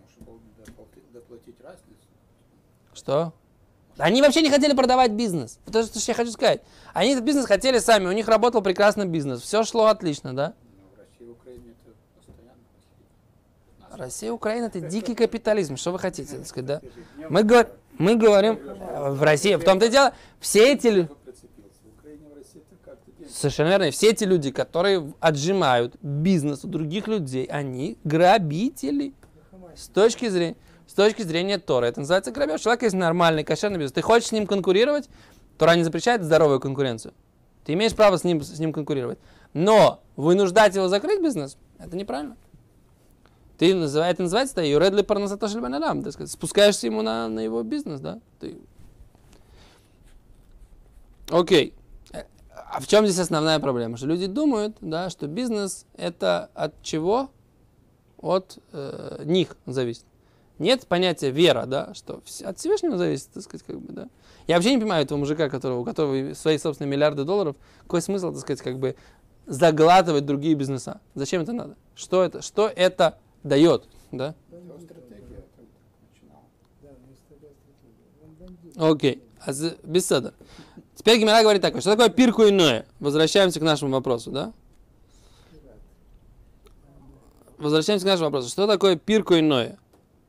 Что? 2.94 3.32
Они 3.98 4.20
вообще 4.20 4.42
не 4.42 4.50
хотели 4.50 4.74
продавать 4.74 5.12
бизнес. 5.12 5.58
Это 5.66 5.84
что 5.84 5.98
я 6.10 6.14
хочу 6.14 6.30
сказать. 6.30 6.62
Они 6.92 7.12
этот 7.12 7.24
бизнес 7.24 7.46
хотели 7.46 7.78
сами, 7.78 8.06
у 8.06 8.12
них 8.12 8.28
работал 8.28 8.60
прекрасный 8.60 9.06
бизнес. 9.06 9.40
Все 9.42 9.64
шло 9.64 9.86
отлично, 9.86 10.34
да? 10.34 10.54
Россия, 13.90 14.30
Украина 14.30 14.66
это 14.66 14.80
дикий 14.80 15.14
капитализм. 15.14 15.76
Что 15.76 15.92
вы 15.92 15.98
хотите, 15.98 16.36
так 16.36 16.46
сказать, 16.46 16.66
да? 16.66 16.80
Мы, 17.30 17.42
говор... 17.42 17.68
мы 17.96 18.16
говорим 18.16 18.58
в 18.58 19.22
России, 19.22 19.54
в 19.54 19.64
том-то 19.64 19.86
и 19.86 19.88
дело, 19.88 20.12
все 20.38 20.72
эти... 20.72 21.08
Совершенно 23.30 23.68
верно. 23.68 23.90
Все 23.90 24.10
эти 24.10 24.24
люди, 24.24 24.50
которые 24.50 25.12
отжимают 25.20 25.96
бизнес 26.02 26.64
у 26.64 26.68
других 26.68 27.08
людей, 27.08 27.44
они 27.46 27.98
грабители. 28.04 29.14
С 29.74 29.88
точки 29.88 30.28
зрения, 30.28 30.56
с 30.86 30.94
точки 30.94 31.22
зрения 31.22 31.58
Тора. 31.58 31.86
Это 31.86 32.00
называется 32.00 32.30
грабеж. 32.30 32.60
Человек 32.60 32.82
есть 32.82 32.94
нормальный, 32.94 33.44
кошерный 33.44 33.78
бизнес. 33.78 33.92
Ты 33.92 34.02
хочешь 34.02 34.28
с 34.28 34.32
ним 34.32 34.46
конкурировать, 34.46 35.08
Тора 35.58 35.74
не 35.74 35.84
запрещает 35.84 36.22
здоровую 36.22 36.60
конкуренцию. 36.60 37.14
Ты 37.64 37.72
имеешь 37.72 37.94
право 37.94 38.16
с 38.16 38.24
ним, 38.24 38.42
с 38.42 38.58
ним 38.58 38.72
конкурировать. 38.72 39.18
Но 39.52 40.00
вынуждать 40.16 40.76
его 40.76 40.88
закрыть 40.88 41.22
бизнес, 41.22 41.56
это 41.78 41.96
неправильно. 41.96 42.36
Ты 43.58 43.74
называешь, 43.74 44.14
это 44.14 44.22
называется, 44.22 44.56
да, 44.56 44.62
юредли 44.62 45.02
парнасата 45.02 45.48
шельбанадам, 45.48 46.02
так 46.02 46.12
сказать, 46.12 46.30
спускаешься 46.30 46.86
ему 46.86 47.02
на, 47.02 47.28
на 47.28 47.40
его 47.40 47.62
бизнес, 47.62 48.00
да. 48.00 48.20
Ты... 48.38 48.58
Окей. 51.30 51.72
А 52.70 52.80
в 52.80 52.86
чем 52.86 53.06
здесь 53.06 53.18
основная 53.18 53.58
проблема? 53.58 53.96
Что 53.96 54.06
люди 54.06 54.26
думают, 54.26 54.76
да, 54.80 55.08
что 55.08 55.26
бизнес 55.26 55.86
это 55.96 56.50
от 56.54 56.82
чего? 56.82 57.30
От 58.18 58.58
э, 58.72 59.22
них 59.24 59.56
зависит. 59.66 60.04
Нет 60.58 60.86
понятия 60.86 61.30
вера, 61.30 61.66
да, 61.66 61.92
что 61.94 62.22
от 62.44 62.58
Всевышнего 62.58 62.96
зависит, 62.96 63.30
так 63.32 63.42
сказать, 63.42 63.66
как 63.66 63.78
бы, 63.78 63.92
да. 63.92 64.08
Я 64.46 64.56
вообще 64.56 64.74
не 64.74 64.78
понимаю 64.80 65.04
этого 65.04 65.18
мужика, 65.18 65.50
которого, 65.50 65.80
у 65.80 65.84
которого 65.84 66.34
свои 66.34 66.56
собственные 66.56 66.90
миллиарды 66.90 67.24
долларов, 67.24 67.56
какой 67.82 68.00
смысл, 68.00 68.32
так 68.32 68.40
сказать, 68.40 68.62
как 68.62 68.78
бы 68.78 68.96
заглатывать 69.46 70.24
другие 70.24 70.54
бизнеса? 70.54 71.00
Зачем 71.14 71.42
это 71.42 71.52
надо? 71.52 71.76
Что 71.94 72.22
это? 72.22 72.40
Что 72.40 72.70
это 72.74 73.18
дает, 73.42 73.84
да? 74.12 74.34
Окей, 78.76 79.22
okay. 79.46 79.78
беседа. 79.82 80.34
Теперь 80.94 81.18
Гимера 81.18 81.42
говорит 81.42 81.62
так, 81.62 81.78
что 81.80 81.90
такое 81.90 82.08
пирку 82.08 82.42
иное? 82.48 82.86
Возвращаемся 83.00 83.60
к 83.60 83.62
нашему 83.62 83.92
вопросу, 83.92 84.30
да? 84.30 84.52
Возвращаемся 87.58 88.04
к 88.04 88.08
нашему 88.08 88.26
вопросу. 88.26 88.48
Что 88.50 88.66
такое 88.66 88.96
пирку 88.96 89.34
иное? 89.34 89.78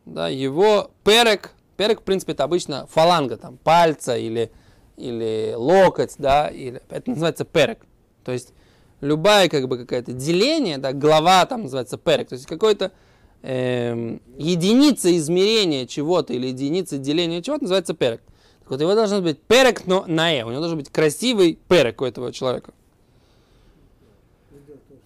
Да, 0.08 0.30
его 0.30 0.92
перек, 1.04 1.52
перек, 1.76 2.00
в 2.00 2.04
принципе, 2.04 2.32
это 2.32 2.46
обычно 2.46 2.88
фаланга, 2.88 3.36
там, 3.36 3.58
пальца 3.58 4.18
или, 4.18 4.52
или 4.96 5.54
локоть, 5.56 6.16
да, 6.18 6.48
или, 6.48 6.82
это 6.90 7.10
называется 7.10 7.44
перек. 7.44 7.80
То 8.24 8.32
есть, 8.32 8.54
любая, 9.02 9.50
как 9.50 9.68
бы, 9.68 9.78
какая-то 9.78 10.14
деление, 10.14 10.78
да, 10.78 10.94
глава 10.94 11.46
там 11.46 11.64
называется 11.64 11.98
перек, 11.98 12.30
то 12.30 12.36
есть, 12.36 12.46
какой-то 12.46 12.94
э, 13.42 14.18
единица 14.38 15.16
измерения 15.18 15.86
чего-то 15.86 16.32
или 16.32 16.48
единица 16.48 16.98
деления 16.98 17.42
чего-то 17.42 17.64
называется 17.64 17.94
перек. 17.94 18.22
Так 18.62 18.72
вот, 18.72 18.82
его 18.82 18.96
должен 18.96 19.22
быть 19.22 19.42
перек, 19.42 19.86
но 19.88 20.06
наэ. 20.08 20.44
У 20.44 20.50
него 20.50 20.60
должен 20.60 20.78
быть 20.78 20.90
красивый 20.90 21.60
перек 21.68 22.02
у 22.02 22.06
этого 22.06 22.32
человека. 22.32 22.74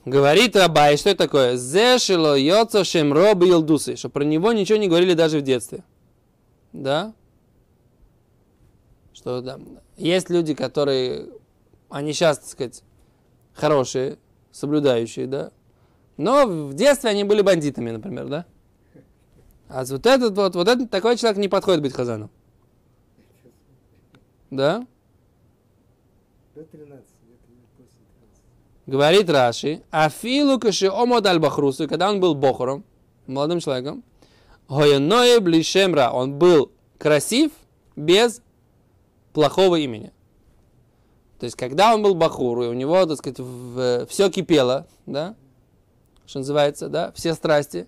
Говорит 0.05 0.55
Абай, 0.55 0.97
что 0.97 1.09
это 1.11 1.25
такое? 1.25 1.57
Зешило 1.57 2.35
йоца 2.35 2.83
шемро 2.83 3.35
билдусы, 3.35 3.95
что 3.95 4.09
про 4.09 4.23
него 4.23 4.51
ничего 4.51 4.79
не 4.79 4.87
говорили 4.87 5.13
даже 5.13 5.39
в 5.39 5.43
детстве. 5.43 5.83
Да? 6.73 7.13
Что 9.13 9.41
да, 9.41 9.59
есть 9.97 10.31
люди, 10.31 10.55
которые, 10.55 11.29
они 11.89 12.13
сейчас, 12.13 12.39
так 12.39 12.47
сказать, 12.47 12.83
хорошие, 13.53 14.17
соблюдающие, 14.51 15.27
да, 15.27 15.51
но 16.17 16.47
в 16.47 16.73
детстве 16.73 17.11
они 17.11 17.23
были 17.23 17.41
бандитами, 17.41 17.91
например, 17.91 18.27
да? 18.27 18.45
А 19.69 19.85
вот 19.85 20.05
этот 20.05 20.35
вот, 20.35 20.55
вот 20.55 20.67
этот 20.67 20.89
такой 20.89 21.15
человек 21.17 21.37
не 21.37 21.47
подходит 21.47 21.81
быть 21.81 21.93
хазаном. 21.93 22.29
Да? 24.49 24.85
Говорит 28.91 29.29
Раши, 29.29 29.83
Афилу 29.89 30.59
каши 30.59 30.89
омод 30.89 31.25
аль 31.25 31.39
бахрусу, 31.39 31.87
когда 31.87 32.09
он 32.09 32.19
был 32.19 32.35
бохором, 32.35 32.83
молодым 33.25 33.61
человеком, 33.61 34.03
Гойное 34.67 35.39
блишемра, 35.39 36.09
он 36.11 36.37
был 36.37 36.73
красив 36.97 37.53
без 37.95 38.41
плохого 39.31 39.77
имени. 39.77 40.11
То 41.39 41.45
есть, 41.45 41.55
когда 41.55 41.95
он 41.95 42.03
был 42.03 42.15
бахур, 42.15 42.63
и 42.63 42.67
у 42.67 42.73
него, 42.73 43.05
так 43.05 43.15
сказать, 43.15 43.39
в, 43.39 44.07
все 44.07 44.29
кипело, 44.29 44.85
да, 45.05 45.35
что 46.25 46.39
называется, 46.39 46.89
да, 46.89 47.13
все 47.13 47.33
страсти, 47.33 47.87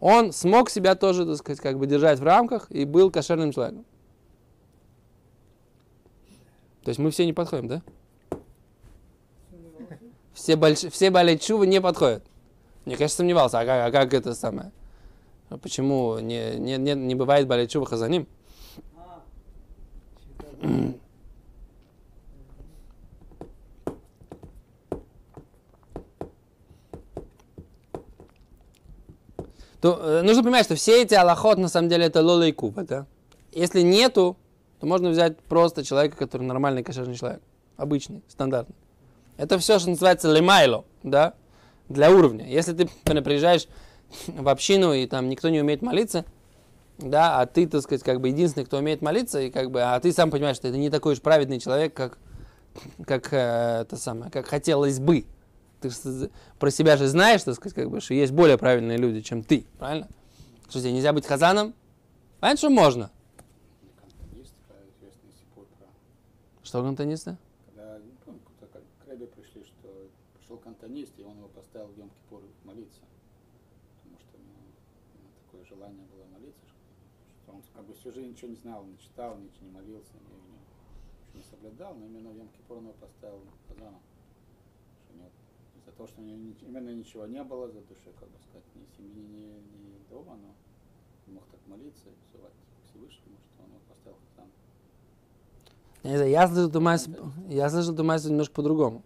он 0.00 0.32
смог 0.32 0.70
себя 0.70 0.96
тоже, 0.96 1.24
так 1.24 1.36
сказать, 1.36 1.60
как 1.60 1.78
бы 1.78 1.86
держать 1.86 2.18
в 2.18 2.24
рамках 2.24 2.68
и 2.68 2.84
был 2.84 3.12
кошерным 3.12 3.52
человеком. 3.52 3.84
То 6.82 6.88
есть 6.88 6.98
мы 6.98 7.12
все 7.12 7.26
не 7.26 7.32
подходим, 7.32 7.68
да? 7.68 7.82
Все, 10.34 10.56
больш... 10.56 10.78
все 10.78 11.10
балечувы 11.10 11.66
не 11.66 11.80
подходят. 11.80 12.24
Мне, 12.84 12.96
конечно, 12.96 13.18
сомневался, 13.18 13.60
а 13.60 13.64
как, 13.64 13.88
а 13.88 13.90
как 13.90 14.14
это 14.14 14.34
самое? 14.34 14.72
А 15.50 15.58
почему 15.58 16.18
не, 16.18 16.56
не, 16.56 16.78
не, 16.78 16.94
не 16.94 17.14
бывает 17.14 17.46
балечува 17.46 17.86
хазаним? 17.86 18.26
то 29.82 29.98
э, 30.00 30.22
нужно 30.22 30.44
понимать, 30.44 30.64
что 30.64 30.76
все 30.76 31.02
эти 31.02 31.14
аллахот 31.14 31.58
на 31.58 31.68
самом 31.68 31.88
деле 31.88 32.06
это 32.06 32.22
лола 32.22 32.46
и 32.46 32.52
купа, 32.52 32.84
да? 32.84 33.06
Если 33.50 33.82
нету, 33.82 34.36
то 34.78 34.86
можно 34.86 35.10
взять 35.10 35.36
просто 35.40 35.84
человека, 35.84 36.16
который 36.16 36.42
нормальный 36.42 36.84
кошерный 36.84 37.16
человек, 37.16 37.42
обычный, 37.76 38.22
стандартный. 38.28 38.76
Это 39.36 39.58
все, 39.58 39.78
что 39.78 39.90
называется 39.90 40.32
лемайло, 40.32 40.84
да, 41.02 41.34
для 41.88 42.10
уровня. 42.10 42.46
Если 42.46 42.72
ты 42.72 42.86
приезжаешь 43.22 43.66
в 44.26 44.48
общину 44.48 44.92
и 44.92 45.06
там 45.06 45.28
никто 45.28 45.48
не 45.48 45.60
умеет 45.60 45.82
молиться, 45.82 46.24
да, 46.98 47.40
а 47.40 47.46
ты, 47.46 47.66
так 47.66 47.82
сказать, 47.82 48.02
как 48.02 48.20
бы 48.20 48.28
единственный, 48.28 48.64
кто 48.64 48.78
умеет 48.78 49.02
молиться, 49.02 49.40
и 49.40 49.50
как 49.50 49.70
бы, 49.70 49.82
а 49.82 49.98
ты 50.00 50.12
сам 50.12 50.30
понимаешь, 50.30 50.56
что 50.56 50.68
это 50.68 50.76
не 50.76 50.90
такой 50.90 51.14
уж 51.14 51.20
праведный 51.20 51.58
человек, 51.58 51.94
как, 51.94 52.18
как 53.06 53.32
э, 53.32 53.82
это 53.82 53.96
самое, 53.96 54.30
как 54.30 54.46
хотелось 54.46 55.00
бы, 55.00 55.24
ты 55.80 55.90
про 56.58 56.70
себя 56.70 56.96
же 56.96 57.08
знаешь, 57.08 57.42
так 57.42 57.54
сказать, 57.54 57.74
как 57.74 57.90
бы, 57.90 58.00
что 58.00 58.14
есть 58.14 58.32
более 58.32 58.58
правильные 58.58 58.98
люди, 58.98 59.20
чем 59.20 59.42
ты, 59.42 59.66
правильно? 59.78 60.08
Что 60.68 60.80
тебе 60.80 60.92
нельзя 60.92 61.12
быть 61.12 61.26
хазаном? 61.26 61.74
Понятно, 62.40 62.58
что 62.58 62.70
можно. 62.70 63.10
Что 66.62 66.82
кантонисты? 66.82 67.36
Когда, 67.36 67.36
не 67.36 67.51
пришел 70.72 70.88
кантонист, 70.88 71.18
и 71.18 71.24
он 71.24 71.36
его 71.36 71.48
поставил 71.48 71.88
в 71.88 71.98
Йом 71.98 72.10
Кипур 72.10 72.42
молиться. 72.64 73.02
Потому 74.02 74.18
что 74.20 74.38
у 74.38 74.40
него, 74.40 74.60
у 75.14 75.18
него 75.18 75.30
такое 75.44 75.64
желание 75.64 76.06
было 76.06 76.24
молиться, 76.26 76.64
что 77.42 77.52
он 77.52 77.62
как 77.74 77.84
бы 77.84 77.94
всю 77.94 78.12
жизнь 78.12 78.30
ничего 78.30 78.50
не 78.50 78.56
знал, 78.56 78.84
не 78.84 78.98
читал, 78.98 79.36
ничего 79.38 79.66
не 79.66 79.72
молился, 79.72 80.12
не, 80.14 81.38
не, 81.38 81.38
не 81.38 81.44
соблюдал, 81.44 81.94
но 81.94 82.06
именно 82.06 82.30
в 82.30 82.36
Йом 82.36 82.48
Кипур 82.48 82.78
он 82.78 82.84
его 82.84 82.94
поставил 82.94 83.40
казаном. 83.68 84.00
Что 85.04 85.14
у 85.14 85.16
него, 85.16 85.30
из-за 85.76 85.92
того, 85.92 86.08
что 86.08 86.20
у 86.20 86.24
него 86.24 86.54
именно 86.62 86.90
ничего 86.90 87.26
не 87.26 87.42
было 87.42 87.68
за 87.68 87.80
душой, 87.80 88.12
как 88.18 88.28
бы 88.28 88.38
сказать, 88.38 88.64
ни 88.74 88.86
семьи, 88.96 89.22
ни, 89.22 89.44
ни 89.88 90.08
дома, 90.10 90.36
но 90.36 90.54
он 91.28 91.34
мог 91.34 91.44
так 91.50 91.60
молиться 91.66 92.08
и 92.08 92.28
взывать 92.28 92.52
к 92.52 92.88
Всевышнему, 92.88 93.36
что 93.52 93.62
он 93.64 93.70
его 93.70 93.80
поставил 93.88 94.18
казаном. 94.34 94.52
Я 96.30 96.48
слышал 96.48 96.80
массу, 96.80 97.10
я 97.48 97.70
слышал 97.70 97.94
массу 98.02 98.30
немножко 98.30 98.54
по-другому. 98.54 99.02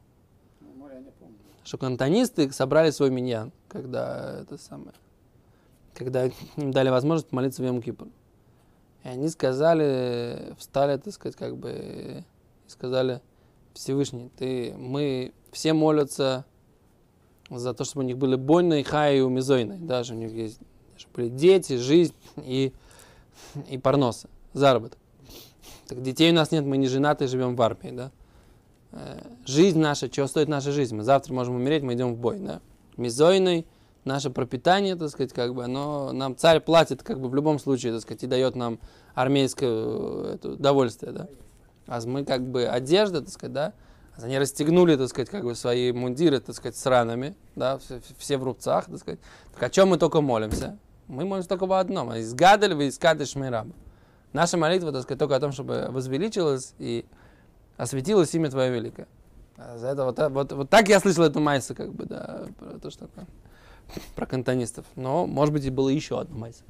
Ну, 0.60 0.68
ну, 0.76 0.88
я 0.88 1.00
не 1.00 1.10
помню. 1.10 1.36
Что 1.66 1.78
кантонисты 1.78 2.52
собрали 2.52 2.90
свой 2.90 3.10
миньян, 3.10 3.50
когда 3.66 4.38
это 4.42 4.56
самое, 4.56 4.92
когда 5.94 6.26
им 6.56 6.70
дали 6.70 6.90
возможность 6.90 7.28
помолиться 7.28 7.60
в 7.60 7.66
Йом 7.66 7.82
Кипур. 7.82 8.06
И 9.02 9.08
они 9.08 9.28
сказали, 9.28 10.54
встали, 10.58 10.96
так 10.96 11.12
сказать, 11.12 11.34
как 11.34 11.56
бы, 11.56 11.72
и 11.72 12.70
сказали, 12.70 13.20
Всевышний, 13.74 14.30
ты, 14.38 14.74
мы, 14.78 15.32
все 15.50 15.72
молятся 15.72 16.44
за 17.50 17.74
то, 17.74 17.82
чтобы 17.82 18.04
у 18.04 18.06
них 18.06 18.16
были 18.16 18.36
больные, 18.36 18.84
хай 18.84 19.18
и 19.18 19.20
умизойные. 19.20 19.80
Даже 19.80 20.14
у 20.14 20.16
них 20.16 20.30
есть 20.30 20.60
даже 20.94 21.08
были 21.14 21.28
дети, 21.28 21.78
жизнь 21.78 22.14
и, 22.36 22.72
и 23.68 23.76
парносы, 23.76 24.28
заработок. 24.52 25.00
Так 25.88 26.00
детей 26.00 26.30
у 26.30 26.34
нас 26.34 26.52
нет, 26.52 26.64
мы 26.64 26.76
не 26.76 26.86
женаты, 26.86 27.26
живем 27.26 27.56
в 27.56 27.62
армии, 27.62 27.90
да. 27.90 28.12
Э, 28.92 29.20
Жизнь 29.44 29.78
наша, 29.78 30.08
чего 30.08 30.26
стоит 30.26 30.48
наша 30.48 30.72
жизнь? 30.72 30.96
Мы 30.96 31.02
завтра 31.02 31.32
можем 31.32 31.56
умереть, 31.56 31.82
мы 31.82 31.94
идем 31.94 32.14
в 32.14 32.18
бой, 32.18 32.38
да. 32.38 32.60
Мизойный, 32.96 33.66
наше 34.04 34.30
пропитание, 34.30 34.96
так 34.96 35.10
сказать, 35.10 35.32
как 35.32 35.54
бы, 35.54 35.64
оно, 35.64 36.12
нам 36.12 36.36
царь 36.36 36.60
платит, 36.60 37.02
как 37.02 37.20
бы, 37.20 37.28
в 37.28 37.34
любом 37.34 37.58
случае, 37.58 37.92
так 37.92 38.02
сказать, 38.02 38.22
и 38.22 38.26
дает 38.26 38.56
нам 38.56 38.78
армейское 39.14 39.70
э, 39.70 40.32
это, 40.34 40.50
удовольствие, 40.50 41.12
да. 41.12 41.28
А 41.86 42.00
мы, 42.06 42.24
как 42.24 42.42
бы, 42.42 42.66
одежда, 42.66 43.20
так 43.20 43.30
сказать, 43.30 43.52
да, 43.52 43.72
они 44.18 44.38
расстегнули, 44.38 44.96
так 44.96 45.08
сказать, 45.08 45.28
как 45.28 45.44
бы 45.44 45.54
свои 45.54 45.92
мундиры, 45.92 46.40
так 46.40 46.54
сказать, 46.54 46.76
с 46.76 46.86
ранами, 46.86 47.36
да, 47.54 47.78
все, 47.78 48.00
все 48.18 48.38
в 48.38 48.44
рубцах, 48.44 48.86
так 48.86 48.98
сказать. 48.98 49.20
Так 49.54 49.62
о 49.62 49.70
чем 49.70 49.90
мы 49.90 49.98
только 49.98 50.20
молимся? 50.20 50.78
Мы 51.06 51.24
молимся 51.24 51.48
только 51.48 51.66
об 51.66 51.72
одном. 51.72 52.14
Из 52.14 52.32
гадаль 52.34 52.74
вы 52.74 52.86
из 52.86 52.98
кадыш. 52.98 53.34
Наша 54.32 54.56
молитва, 54.56 54.90
так 54.90 55.02
сказать, 55.02 55.18
только 55.18 55.36
о 55.36 55.40
том, 55.40 55.52
чтобы 55.52 55.86
возвеличилось 55.90 56.74
и 56.78 57.04
осветилось 57.76 58.34
имя 58.34 58.50
Твое 58.50 58.70
великое. 58.70 59.06
А 59.56 59.78
за 59.78 59.88
это 59.88 60.04
вот, 60.04 60.16
так- 60.16 60.32
вот, 60.32 60.52
вот 60.52 60.70
так 60.70 60.88
я 60.88 61.00
слышал 61.00 61.24
эту 61.24 61.40
майсу, 61.40 61.74
как 61.74 61.92
бы, 61.92 62.04
да, 62.04 62.46
про 62.58 62.78
то, 62.78 62.90
что 62.90 63.06
такое, 63.06 63.26
про 64.14 64.26
кантонистов. 64.26 64.84
Но, 64.96 65.26
может 65.26 65.52
быть, 65.54 65.64
и 65.64 65.70
было 65.70 65.88
еще 65.88 66.20
одна 66.20 66.36
майса, 66.36 66.62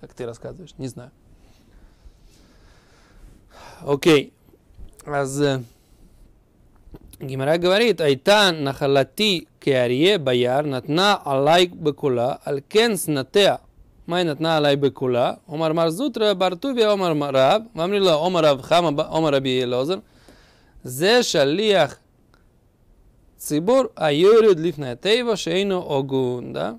как 0.00 0.12
ты 0.12 0.26
рассказываешь, 0.26 0.74
не 0.78 0.88
знаю. 0.88 1.10
Окей. 3.80 4.32
Аз 5.06 5.40
Гимара 7.20 7.58
говорит, 7.58 8.00
Айта 8.00 8.52
нахалати 8.52 9.48
кеарье 9.58 10.18
баяр 10.18 10.64
натна 10.66 11.16
алайк 11.16 11.74
бекула, 11.74 12.40
алкен 12.44 12.96
снатеа. 12.96 13.60
Май 14.06 14.24
натна 14.24 14.58
алай 14.58 14.76
бекула, 14.76 15.40
омар 15.48 15.74
марзутра 15.74 16.34
бартубия 16.34 16.92
омар 16.92 17.14
мараб, 17.14 17.64
вамрила 17.74 18.24
омар 18.24 18.44
рав 18.44 18.62
хама 18.62 18.92
ба- 18.92 19.08
омар 19.10 19.42
елозер, 19.42 20.02
зе 20.82 21.22
шалиах 21.22 22.00
цибур 23.36 23.92
айорид 23.96 24.58
лифная 24.58 24.96
тейва 24.96 25.36
шейну 25.36 25.80
огун, 25.90 26.52
да? 26.52 26.78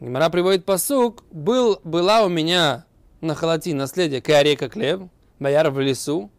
Гимара 0.00 0.28
приводит 0.28 0.64
посук, 0.64 1.24
был, 1.30 1.80
была 1.84 2.24
у 2.24 2.28
меня 2.28 2.84
на 3.20 3.34
халати 3.34 3.72
наследие 3.72 4.20
кеарье 4.20 4.56
как 4.56 4.76
лев, 4.76 5.02
бояр 5.38 5.70
в 5.70 5.80
лесу, 5.80 6.30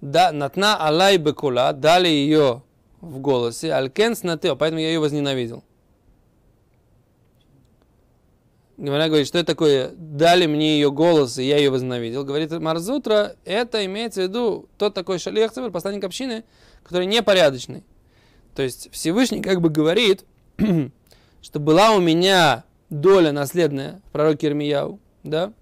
да, 0.00 0.32
натна 0.32 0.76
алай 0.76 1.16
бекула, 1.16 1.72
дали 1.72 2.08
ее 2.08 2.62
в 3.00 3.18
голосе, 3.18 3.72
алькенс 3.72 4.22
натео, 4.22 4.56
поэтому 4.56 4.80
я 4.80 4.88
ее 4.88 5.00
возненавидел. 5.00 5.64
Гимара 8.76 9.06
говорит, 9.06 9.26
что 9.28 9.38
это 9.38 9.46
такое, 9.46 9.92
дали 9.96 10.46
мне 10.46 10.74
ее 10.74 10.90
голос, 10.90 11.38
и 11.38 11.44
я 11.44 11.58
ее 11.58 11.70
возненавидел. 11.70 12.24
Говорит 12.24 12.50
Марзутра, 12.50 13.36
это 13.44 13.84
имеется 13.84 14.22
в 14.22 14.24
виду 14.24 14.68
тот 14.78 14.94
такой 14.94 15.18
шалех 15.18 15.52
посланник 15.72 16.02
общины, 16.02 16.44
который 16.82 17.06
непорядочный. 17.06 17.84
То 18.56 18.62
есть 18.62 18.88
Всевышний 18.92 19.40
как 19.40 19.60
бы 19.60 19.70
говорит, 19.70 20.24
что 21.42 21.60
была 21.60 21.92
у 21.92 22.00
меня 22.00 22.64
доля 22.90 23.30
наследная 23.30 24.00
в 24.08 24.12
пророке 24.12 24.48
Ирмияу, 24.48 24.98
да? 25.22 25.52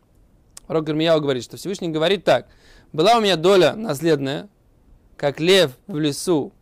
Пророк 0.66 0.88
Ирмияу 0.88 1.20
говорит, 1.20 1.44
что 1.44 1.58
Всевышний 1.58 1.88
говорит 1.88 2.24
так, 2.24 2.48
была 2.92 3.18
у 3.18 3.20
меня 3.20 3.36
доля 3.36 3.74
наследная, 3.74 4.48
как 5.16 5.38
лев 5.38 5.76
в 5.86 5.98
лесу 5.98 6.52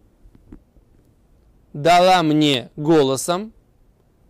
дала 1.73 2.23
мне 2.25 2.71
голосом, 2.75 3.53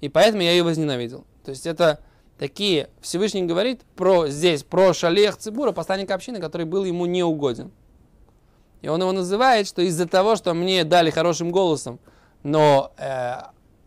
и 0.03 0.11
поэтому 0.11 0.43
я 0.43 0.53
ее 0.53 0.63
возненавидел. 0.63 1.25
То 1.45 1.51
есть 1.51 1.67
это 1.67 2.01
такие, 2.41 2.89
Всевышний 3.03 3.43
говорит 3.43 3.83
про 3.97 4.29
здесь, 4.29 4.63
про 4.63 4.95
Шалех 4.95 5.37
Цибура, 5.37 5.73
посланника 5.73 6.15
общины, 6.15 6.41
который 6.41 6.65
был 6.65 6.87
ему 6.87 7.05
неугоден. 7.05 7.71
И 8.81 8.89
он 8.89 9.03
его 9.03 9.13
называет, 9.13 9.67
что 9.67 9.83
из-за 9.83 10.09
того, 10.09 10.37
что 10.37 10.55
мне 10.55 10.85
дали 10.85 11.11
хорошим 11.11 11.51
голосом, 11.51 12.01
но 12.43 12.93
э, 12.97 13.43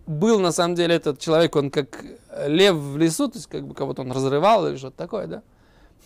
был 0.06 0.40
на 0.40 0.52
самом 0.52 0.76
деле 0.76 0.94
этот 0.94 1.18
человек, 1.18 1.56
он 1.56 1.72
как 1.72 2.06
лев 2.46 2.76
в 2.76 2.96
лесу, 2.96 3.28
то 3.28 3.40
есть 3.40 3.48
как 3.48 3.66
бы 3.66 3.74
кого-то 3.74 4.04
он 4.04 4.12
разрывал 4.12 4.68
или 4.68 4.78
что-то 4.78 4.98
такое, 4.98 5.26
да? 5.26 5.42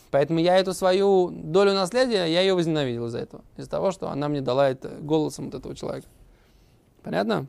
Поэтому 0.10 0.40
я 0.40 0.56
эту 0.56 0.74
свою 0.74 1.30
долю 1.30 1.74
наследия, 1.74 2.28
я 2.28 2.40
ее 2.40 2.54
возненавидел 2.54 3.08
из-за 3.08 3.20
этого. 3.20 3.44
Из-за 3.58 3.70
того, 3.70 3.92
что 3.92 4.08
она 4.10 4.30
мне 4.30 4.40
дала 4.40 4.70
это 4.70 4.88
голосом 5.02 5.46
вот 5.46 5.56
этого 5.56 5.76
человека. 5.76 6.08
Понятно? 7.04 7.48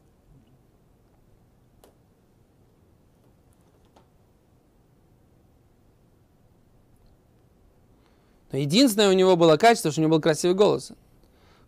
Но 8.52 8.58
единственное 8.58 9.10
у 9.10 9.12
него 9.12 9.36
было 9.36 9.56
качество, 9.56 9.90
что 9.90 10.00
у 10.00 10.04
него 10.04 10.16
был 10.16 10.22
красивый 10.22 10.56
голос. 10.56 10.92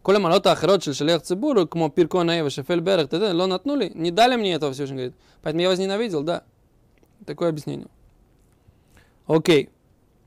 Коля 0.03 0.19
малота 0.19 0.53
ахарот 0.53 0.83
шель 0.83 0.95
шелех 0.95 1.23
цибуру, 1.23 1.66
кмо 1.66 1.90
пирко 1.90 2.23
наева 2.23 2.49
шефель 2.49 2.81
берег, 2.81 3.11
т.д. 3.11 3.33
ло 3.33 3.47
натнули, 3.47 3.93
не 3.95 4.11
дали 4.11 4.37
мне 4.37 4.55
этого, 4.55 4.73
Всевышний 4.73 4.97
говорит. 4.97 5.14
Поэтому 5.43 5.62
я 5.62 5.69
возненавидел, 5.69 6.23
да. 6.23 6.43
Такое 7.27 7.51
объяснение. 7.51 7.88
Окей. 9.27 9.69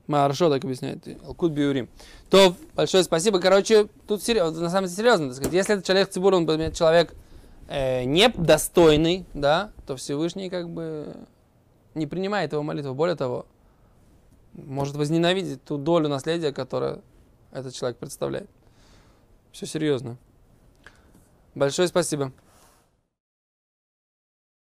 Хорошо 0.07 0.49
так 0.49 0.63
объясняет. 0.63 1.07
Алкут 1.25 1.53
Биурим. 1.53 1.89
То, 2.29 2.55
большое 2.75 3.03
спасибо. 3.03 3.39
Короче, 3.39 3.87
тут 4.07 4.21
серьезно, 4.21 4.61
на 4.61 4.69
самом 4.69 4.87
деле 4.87 4.97
серьезно. 4.97 5.27
Так 5.27 5.37
сказать. 5.37 5.53
Если 5.53 5.75
это 5.75 5.83
человек 5.83 6.09
цибур, 6.09 6.33
он 6.33 6.45
человек 6.71 7.15
э, 7.67 8.03
недостойный, 8.03 9.25
да, 9.33 9.71
то 9.87 9.95
Всевышний 9.95 10.49
как 10.49 10.69
бы 10.69 11.15
не 11.95 12.05
принимает 12.05 12.51
его 12.51 12.63
молитву. 12.63 12.93
Более 12.93 13.15
того, 13.15 13.45
может 14.53 14.95
возненавидеть 14.95 15.63
ту 15.63 15.77
долю 15.77 16.09
наследия, 16.09 16.51
которую 16.51 17.01
этот 17.51 17.73
человек 17.73 17.97
представляет. 17.97 18.49
Все 19.51 19.65
серьезно. 19.65 20.17
Большое 21.55 21.87
спасибо. 21.87 22.31